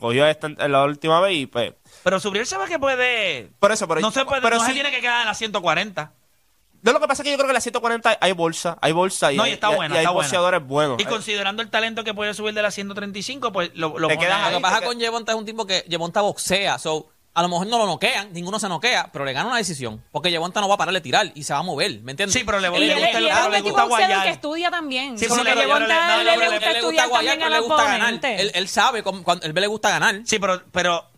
cogió 0.00 0.26
esta 0.26 0.48
la 0.48 0.84
última 0.84 1.20
vez 1.20 1.34
y 1.36 1.46
pues... 1.46 1.72
Pero 2.02 2.18
subir 2.20 2.44
se 2.46 2.58
ve 2.58 2.64
que 2.66 2.78
puede... 2.78 3.50
Por 3.58 3.70
eso, 3.72 3.86
pero, 3.86 4.00
no 4.00 4.10
se, 4.10 4.24
puede, 4.24 4.42
pero 4.42 4.56
no 4.56 4.66
se 4.66 4.72
tiene 4.72 4.90
que 4.90 5.00
quedar 5.00 5.20
en 5.20 5.26
las 5.28 5.38
140. 5.38 6.12
No, 6.84 6.92
lo 6.92 7.00
que 7.00 7.08
pasa 7.08 7.22
es 7.22 7.24
que 7.24 7.30
yo 7.32 7.36
creo 7.38 7.46
que 7.46 7.50
en 7.52 7.54
la 7.54 7.60
140 7.60 8.18
hay 8.20 8.32
bolsa, 8.32 8.78
hay 8.80 8.92
bolsa 8.92 9.32
y, 9.32 9.36
No, 9.36 9.44
y 9.44 9.48
hay- 9.48 9.54
está 9.54 9.72
y- 9.72 9.74
buena, 9.76 9.94
y 9.94 9.98
hay 9.98 10.02
está 10.04 10.10
buena. 10.12 10.26
boxeadores 10.28 10.66
buenos. 10.66 11.00
Y 11.00 11.04
considerando 11.06 11.62
el 11.62 11.70
talento 11.70 12.04
que 12.04 12.14
puede 12.14 12.34
subir 12.34 12.54
de 12.54 12.62
las 12.62 12.74
135, 12.74 13.50
pues 13.52 13.70
lo, 13.74 13.98
lo 13.98 14.06
Te 14.08 14.14
pone 14.14 14.26
quedas 14.26 14.42
ahí. 14.44 14.52
Lo 14.52 14.58
que 14.58 14.62
pasa 14.62 14.82
con 14.82 14.98
Yevonta 15.00 15.32
es 15.32 15.38
un 15.38 15.46
tipo 15.46 15.66
que 15.66 15.84
Yevonta 15.88 16.20
boxea, 16.20 16.78
so 16.78 17.08
a 17.36 17.42
lo 17.42 17.48
mejor 17.48 17.66
no 17.66 17.78
lo 17.78 17.86
noquean, 17.86 18.32
ninguno 18.32 18.60
se 18.60 18.68
noquea, 18.68 19.10
pero 19.12 19.24
le 19.24 19.32
gana 19.32 19.48
una 19.48 19.56
decisión, 19.56 20.04
porque 20.12 20.30
Yevonta 20.30 20.60
no 20.60 20.68
va 20.68 20.74
a 20.74 20.78
parar 20.78 20.94
de 20.94 21.00
tirar 21.00 21.32
y 21.34 21.42
se 21.42 21.52
va 21.52 21.58
a 21.58 21.62
mover, 21.62 22.00
¿me 22.02 22.12
entiendes? 22.12 22.32
Sí, 22.32 22.44
pero 22.44 22.60
le- 22.60 22.68
Y 22.68 22.78
le 22.80 22.92
él, 22.92 22.98
gusta- 23.00 23.10
y 23.18 23.22
le 23.24 23.30
él 23.30 23.54
es 23.54 23.62
un 23.62 23.62
gusta 23.70 23.82
guayar. 23.84 24.22
que 24.22 24.28
estudia 24.30 24.70
también. 24.70 25.18
Sí, 25.18 25.26
Como 25.26 25.42
pero 25.42 25.54
que 25.56 25.60
le- 25.62 25.66
le 25.66 25.72
gusta, 25.74 26.16
le- 26.18 26.24
le 26.24 26.60
le 26.60 26.70
estudiar 26.78 27.08
guayar, 27.08 27.32
también 27.38 27.42
al 27.42 27.52
le 27.60 27.66
gusta 27.66 27.84
ganar. 27.84 28.20
Él, 28.24 28.50
él 28.54 28.68
sabe, 28.68 29.02
cuando, 29.02 29.44
él 29.46 29.52
le 29.54 29.66
gusta 29.66 29.88
ganar. 29.90 30.20
Sí, 30.26 30.38
pero, 30.38 30.62
pero 30.70 31.10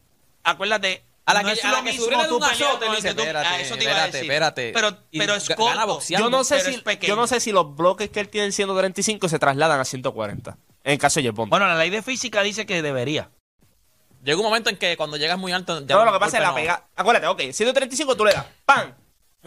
acuérdate, 0.44 1.02
A 1.26 1.34
la 1.34 1.42
no 1.42 1.48
que, 1.48 1.54
es 1.54 1.64
a 1.64 1.68
lo 1.70 1.76
la 1.78 1.82
que 1.82 1.90
mismo 1.90 2.06
tú 2.28 2.36
un 2.36 2.44
azote, 2.44 2.64
con 2.64 2.82
él 2.82 2.88
el 2.90 2.96
dice, 2.96 3.08
espérate, 3.08 3.62
eso 3.62 3.76
te 3.76 3.82
iba 3.84 3.92
a 3.92 3.94
espérate, 4.06 4.12
decir. 4.18 4.30
espérate. 4.30 4.70
Pero, 4.72 4.98
pero 5.12 5.34
es 5.34 5.48
corto. 5.50 6.00
yo 6.08 6.30
no 6.30 6.44
sé 6.44 6.60
si 6.60 6.82
yo 7.06 7.16
no 7.16 7.26
sé 7.26 7.40
si 7.40 7.50
los 7.52 7.74
bloques 7.74 8.10
que 8.10 8.20
él 8.20 8.28
tiene 8.28 8.46
en 8.46 8.52
135 8.52 9.28
se 9.28 9.38
trasladan 9.40 9.80
a 9.80 9.84
140. 9.84 10.56
En 10.84 10.92
el 10.92 10.98
caso 10.98 11.18
de 11.18 11.24
Yerbonta. 11.24 11.50
Bueno, 11.50 11.66
la 11.66 11.74
ley 11.76 11.90
de 11.90 12.00
física 12.02 12.42
dice 12.42 12.64
que 12.64 12.80
debería. 12.80 13.30
Llega 14.22 14.38
un 14.38 14.44
momento 14.44 14.70
en 14.70 14.76
que 14.76 14.96
cuando 14.96 15.16
llegas 15.16 15.36
muy 15.38 15.50
alto. 15.52 15.84
ya 15.84 15.96
no, 15.96 16.04
lo 16.04 16.12
que 16.12 16.18
pasa 16.20 16.36
es 16.36 16.42
la 16.44 16.48
no- 16.50 16.54
pega. 16.54 16.86
Acuérdate, 16.94 17.26
ok, 17.26 17.52
135 17.52 18.16
tú 18.16 18.24
le 18.24 18.32
das, 18.32 18.46
¡pam! 18.64 18.94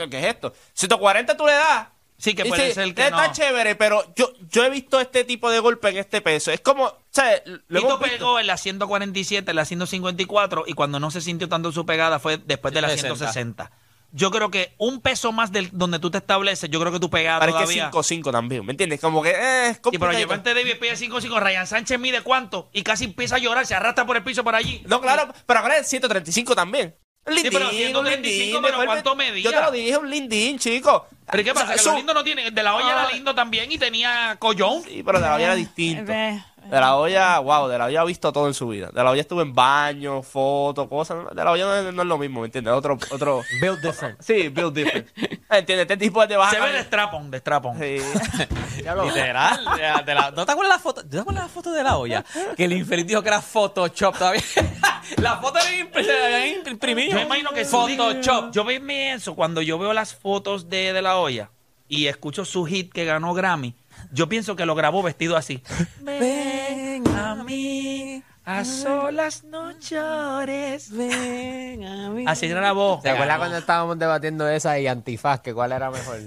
¿Qué 0.09 0.19
es 0.19 0.25
esto? 0.25 0.53
140 0.73 1.35
tú 1.37 1.45
le 1.45 1.53
das. 1.53 1.87
Sí, 2.19 2.35
que 2.35 2.43
puede 2.43 2.67
sí, 2.67 2.73
ser 2.73 2.93
que 2.93 3.05
está 3.05 3.27
no. 3.27 3.33
chévere, 3.33 3.75
pero 3.75 4.03
yo, 4.13 4.33
yo 4.49 4.65
he 4.65 4.69
visto 4.69 4.99
este 4.99 5.23
tipo 5.23 5.49
de 5.49 5.59
golpe 5.59 5.87
en 5.87 5.97
este 5.97 6.19
peso. 6.19 6.51
Es 6.51 6.59
como, 6.59 6.93
¿sabes? 7.11 7.41
Lo 7.69 7.79
Tito 7.79 7.99
pegó 7.99 8.39
en 8.39 8.47
la 8.47 8.57
147, 8.57 9.49
en 9.49 9.55
la 9.55 9.63
154 9.63 10.65
y 10.67 10.73
cuando 10.73 10.99
no 10.99 11.11
se 11.11 11.21
sintió 11.21 11.47
tanto 11.47 11.71
su 11.71 11.85
pegada 11.85 12.19
fue 12.19 12.37
después 12.37 12.73
de 12.73 12.81
la 12.81 12.89
60. 12.89 13.15
160. 13.15 13.71
Yo 14.11 14.31
creo 14.31 14.51
que 14.51 14.73
un 14.79 15.01
peso 15.01 15.31
más 15.31 15.53
del 15.53 15.69
donde 15.71 15.99
tú 15.99 16.11
te 16.11 16.17
estableces, 16.17 16.69
yo 16.69 16.79
creo 16.81 16.91
que 16.91 16.99
tu 16.99 17.09
pegada 17.09 17.45
que 17.45 17.53
todavía... 17.53 17.91
5-5 17.91 18.31
también, 18.31 18.65
¿me 18.65 18.71
entiendes? 18.71 18.99
Como 18.99 19.21
que 19.21 19.29
eh, 19.29 19.69
es 19.69 19.79
Sí, 19.89 19.97
pero. 19.97 20.11
Llevante 20.11 20.53
David 20.53 20.73
pide 20.81 20.95
5-5, 20.95 21.39
Ryan 21.39 21.67
Sánchez 21.67 21.99
mide 21.99 22.21
cuánto 22.21 22.69
y 22.73 22.81
casi 22.81 23.05
empieza 23.05 23.35
a 23.35 23.39
llorar, 23.39 23.65
se 23.65 23.75
arrastra 23.75 24.05
por 24.05 24.17
el 24.17 24.23
piso 24.23 24.43
por 24.43 24.55
allí. 24.55 24.81
No, 24.87 24.99
claro, 24.99 25.33
pero 25.45 25.59
ahora 25.61 25.77
es 25.77 25.87
135 25.87 26.53
también. 26.53 26.95
Un 27.29 27.35
Sí, 27.37 27.43
lindín, 27.43 27.59
pero 27.59 27.69
un 27.69 27.75
135, 27.75 28.39
lindín, 28.43 28.61
pero 28.61 28.77
después- 28.77 28.87
¿cuánto 28.87 29.15
medía? 29.15 29.43
Yo 29.43 29.51
te 29.51 29.61
lo 29.61 29.71
dije, 29.71 29.97
un 29.97 30.09
lindín, 30.09 30.59
chico. 30.59 31.07
¿Pero 31.31 31.43
qué 31.43 31.51
O 31.51 31.53
sea, 31.53 31.61
pasa? 31.63 31.73
Que 31.75 31.79
eso- 31.79 31.91
lo 31.91 31.97
lindo 31.97 32.13
no 32.13 32.23
tiene... 32.23 32.51
De 32.51 32.63
la 32.63 32.75
olla 32.75 32.89
era 32.91 33.11
lindo 33.11 33.35
también 33.35 33.71
y 33.71 33.77
tenía 33.77 34.35
collón. 34.39 34.81
Sí, 34.83 35.03
pero 35.05 35.19
de 35.19 35.25
la 35.27 35.35
olla 35.35 35.45
era 35.45 35.55
distinto. 35.55 36.05
Ve. 36.11 36.41
De 36.69 36.79
la 36.79 36.95
olla, 36.97 37.39
wow, 37.39 37.67
de 37.67 37.77
la 37.79 37.85
olla 37.85 38.01
ha 38.01 38.05
visto 38.05 38.31
todo 38.31 38.47
en 38.47 38.53
su 38.53 38.67
vida. 38.67 38.89
De 38.93 39.03
la 39.03 39.09
olla 39.09 39.21
estuvo 39.21 39.41
en 39.41 39.53
baños, 39.55 40.25
fotos, 40.27 40.87
cosas. 40.87 41.17
De 41.35 41.43
la 41.43 41.51
olla 41.51 41.65
no 41.65 41.75
es, 41.75 41.93
no 41.93 42.01
es 42.03 42.07
lo 42.07 42.17
mismo, 42.17 42.41
¿me 42.41 42.45
entiendes? 42.45 42.73
Otro, 42.73 42.97
otro. 43.09 43.41
Build 43.59 43.81
different. 43.81 44.21
Sí, 44.21 44.49
build 44.49 44.73
different. 44.73 45.07
¿Entiendes? 45.49 45.79
Este 45.81 45.97
tipo 45.97 46.21
es 46.21 46.29
de 46.29 46.37
baja. 46.37 46.51
Se 46.51 46.59
ve 46.59 46.71
de 46.71 46.81
strapon, 46.83 47.31
de 47.31 47.37
strapon. 47.39 47.77
Sí. 47.79 47.97
Literal. 48.77 49.65
de- 49.77 50.03
de 50.05 50.15
la- 50.15 50.31
¿No 50.31 50.45
te 50.45 50.51
acuerdas 50.51 50.75
la 50.75 50.79
foto? 50.79 51.03
¿No 51.03 51.09
te 51.09 51.19
acuerdas 51.19 51.43
la 51.43 51.49
foto 51.49 51.71
de 51.71 51.83
la 51.83 51.97
olla? 51.97 52.23
Que 52.55 52.65
el 52.65 52.73
infeliz 52.73 53.07
dijo 53.07 53.21
que 53.21 53.29
era 53.29 53.41
Photoshop 53.41 54.17
todavía. 54.17 54.41
la 55.17 55.37
foto 55.37 55.57
era 55.59 56.45
imprimido. 56.47 57.11
Yo 57.17 57.19
imagino 57.21 57.51
que 57.51 57.65
sí. 57.65 57.71
Photoshop. 57.71 58.51
Yo 58.51 58.63
veo 58.63 58.79
eso 59.15 59.35
cuando 59.35 59.61
yo 59.61 59.79
veo 59.79 59.93
las 59.93 60.13
fotos 60.15 60.69
de, 60.69 60.93
de 60.93 61.01
la 61.01 61.17
olla 61.17 61.49
y 61.87 62.05
escucho 62.07 62.45
su 62.45 62.65
hit 62.65 62.93
que 62.93 63.05
ganó 63.05 63.33
Grammy. 63.33 63.73
Yo 64.11 64.27
pienso 64.29 64.55
que 64.55 64.65
lo 64.65 64.75
grabó 64.75 65.03
vestido 65.03 65.35
así. 65.37 65.61
Ven 66.01 67.07
a 67.15 67.35
mí, 67.35 68.23
a 68.45 68.65
solas 68.65 69.43
no 69.43 69.71
llores. 69.79 70.91
Ven 70.91 71.83
a 71.85 72.09
mí. 72.09 72.25
Así 72.27 72.47
grabó. 72.47 72.99
¿Te 73.01 73.09
acuerdas 73.09 73.37
cuando 73.37 73.57
estábamos 73.57 73.99
debatiendo 73.99 74.47
esa 74.49 74.79
y 74.79 74.87
antifaz, 74.87 75.41
que 75.41 75.53
cuál 75.53 75.71
era 75.71 75.91
mejor? 75.91 76.19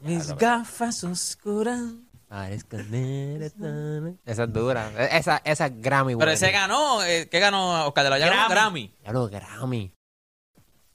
Mis 0.00 0.34
gafas 0.36 1.02
oscuras. 1.04 1.80
Esa 4.26 4.42
es 4.44 4.52
dura. 4.52 4.90
Esa, 5.10 5.40
esa 5.44 5.66
es 5.66 5.80
Grammy, 5.80 6.16
Pero 6.16 6.30
ese 6.30 6.50
ganó, 6.50 7.02
eh, 7.04 7.28
¿qué 7.30 7.38
ganó 7.38 7.86
Oscar 7.86 8.04
de 8.04 8.10
la? 8.10 8.18
Ganó 8.18 8.48
Grammy. 8.48 8.92
Ya 9.04 9.12
lo 9.12 9.28
Grammy. 9.28 9.92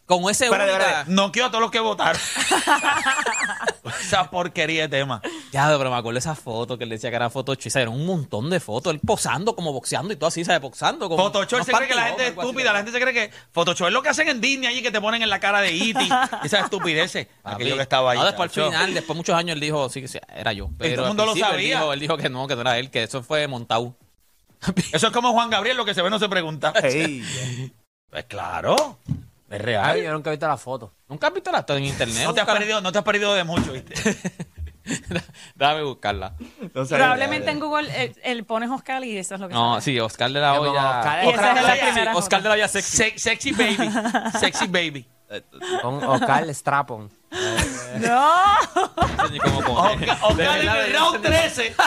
Con 0.06 0.24
ese 0.30 0.46
Espérate, 0.46 0.72
única- 0.72 0.86
espérate. 0.86 1.12
Noqueó 1.12 1.46
a 1.46 1.50
todos 1.50 1.62
los 1.62 1.72
que 1.72 1.80
votaron. 1.80 2.20
Esa 4.02 4.30
porquería 4.30 4.84
de 4.84 4.90
tema. 4.90 5.22
Ya, 5.52 5.68
pero 5.78 5.90
me 5.90 5.98
acuerdo 5.98 6.16
de 6.16 6.20
esa 6.20 6.36
foto 6.36 6.78
que 6.78 6.84
él 6.84 6.90
decía 6.92 7.10
que 7.10 7.16
era 7.16 7.30
Photoshop. 7.30 7.68
O 7.68 7.70
sea, 7.70 7.82
Era 7.82 7.92
un 7.92 8.06
montón 8.06 8.50
de 8.50 8.60
fotos. 8.60 8.94
Él 8.94 9.00
posando, 9.00 9.56
como 9.56 9.74
boxeando 9.74 10.14
y 10.14 10.16
todo 10.16 10.28
así, 10.28 10.46
¿sabes? 10.46 10.62
Boxando. 10.62 11.10
Como 11.10 11.24
Photoshop 11.24 11.64
se 11.64 11.72
cree 11.72 11.88
que 11.88 11.96
la 11.96 12.04
gente 12.04 12.28
es 12.28 12.30
estúpida. 12.30 12.72
La 12.72 12.80
gente 12.80 12.92
se 12.92 13.02
cree 13.02 13.14
que 13.14 13.32
Photoshop 13.52 13.88
es 13.88 13.94
lo 13.94 14.02
que 14.02 14.10
hacen 14.10 14.28
en 14.28 14.42
Disney 14.42 14.68
allí 14.68 14.82
que 14.82 14.92
te 14.92 15.02
ponen 15.02 15.22
en 15.22 15.30
la 15.30 15.40
cara 15.40 15.62
de 15.62 15.70
E.T. 15.70 16.00
Esa 16.44 16.60
estupidez. 16.60 17.28
Aquello 17.44 17.76
que 17.76 17.82
estaba 17.82 18.12
ahí. 18.12 18.20
No, 18.20 18.26
después 18.26 18.58
al 18.58 18.64
final, 18.66 18.94
después 18.94 19.16
de 19.16 19.20
muchos 19.20 19.36
años, 19.36 19.56
él 19.56 19.60
dijo, 19.60 19.90
sí, 19.90 20.02
que 20.02 20.08
sí, 20.08 20.20
era 20.36 20.54
yo. 20.54 20.70
Pero 20.78 20.96
todo 20.96 21.06
el 21.06 21.10
mundo 21.10 21.26
lo 21.26 21.36
sabía. 21.36 21.56
Él 21.56 21.80
dijo, 21.80 21.94
él 21.94 22.00
dijo 22.00 22.18
que 22.18 22.30
no, 22.30 22.48
que 22.48 22.56
no 22.56 22.62
era 22.62 22.78
él, 22.78 22.92
que 22.92 23.04
eso 23.04 23.24
fue 23.24 23.48
montado. 23.48 23.96
Eso 24.92 25.08
es 25.08 25.14
como 25.14 25.32
Juan 25.32 25.50
Gabriel, 25.50 25.78
lo 25.78 25.86
que 25.86 25.94
se 25.94 26.02
ve 26.02 26.10
no 26.10 26.20
se 26.20 26.28
pregunta. 26.28 26.74
Ey. 26.84 27.24
Pues 28.10 28.26
claro, 28.26 29.00
es 29.50 29.62
real. 29.62 29.86
Ay, 29.86 30.04
yo 30.04 30.12
nunca 30.12 30.30
he 30.30 30.34
visto 30.34 30.48
la 30.48 30.58
foto. 30.58 30.94
¿Nunca 31.08 31.28
has 31.28 31.34
visto 31.34 31.52
la 31.52 31.66
en 31.68 31.86
internet? 31.86 32.24
No 32.26 32.34
te, 32.34 32.42
has 32.42 32.48
perdido, 32.48 32.82
no 32.82 32.92
te 32.92 32.98
has 32.98 33.04
perdido 33.04 33.34
de 33.34 33.44
mucho, 33.44 33.72
¿viste? 33.72 33.94
Déjame 35.56 35.84
buscarla. 35.84 36.34
No 36.74 36.86
sé. 36.86 36.96
Probablemente 36.96 37.52
en 37.52 37.60
Google 37.60 37.90
eh, 37.92 38.14
el 38.24 38.46
pones 38.46 38.70
Oscar 38.70 39.04
y 39.04 39.18
eso 39.18 39.36
es 39.36 39.42
lo 39.42 39.48
que 39.48 39.54
No, 39.54 39.72
sale. 39.74 39.82
sí, 39.84 40.00
Oscar 40.00 40.32
de 40.32 40.40
la 40.40 40.60
olla. 40.60 41.00
Oscar- 41.00 41.26
la 41.64 41.76
sexy, 41.76 42.00
Oscar 42.14 42.16
foto. 42.16 42.38
de 42.38 42.44
la 42.50 42.54
olla 42.56 42.68
sexy. 42.68 42.98
Se- 42.98 43.20
sexy 43.20 43.52
baby. 43.52 43.92
Sexy 44.40 44.68
baby. 44.68 45.08
Con 45.82 46.04
Oscar 46.04 46.54
Strapon. 46.54 47.10
No. 48.00 48.08
No. 48.10 48.34
Oscar, 49.76 50.18
Oscar 50.22 50.60
en 50.62 50.68
el 50.68 50.94
round 50.94 51.22
13. 51.22 51.76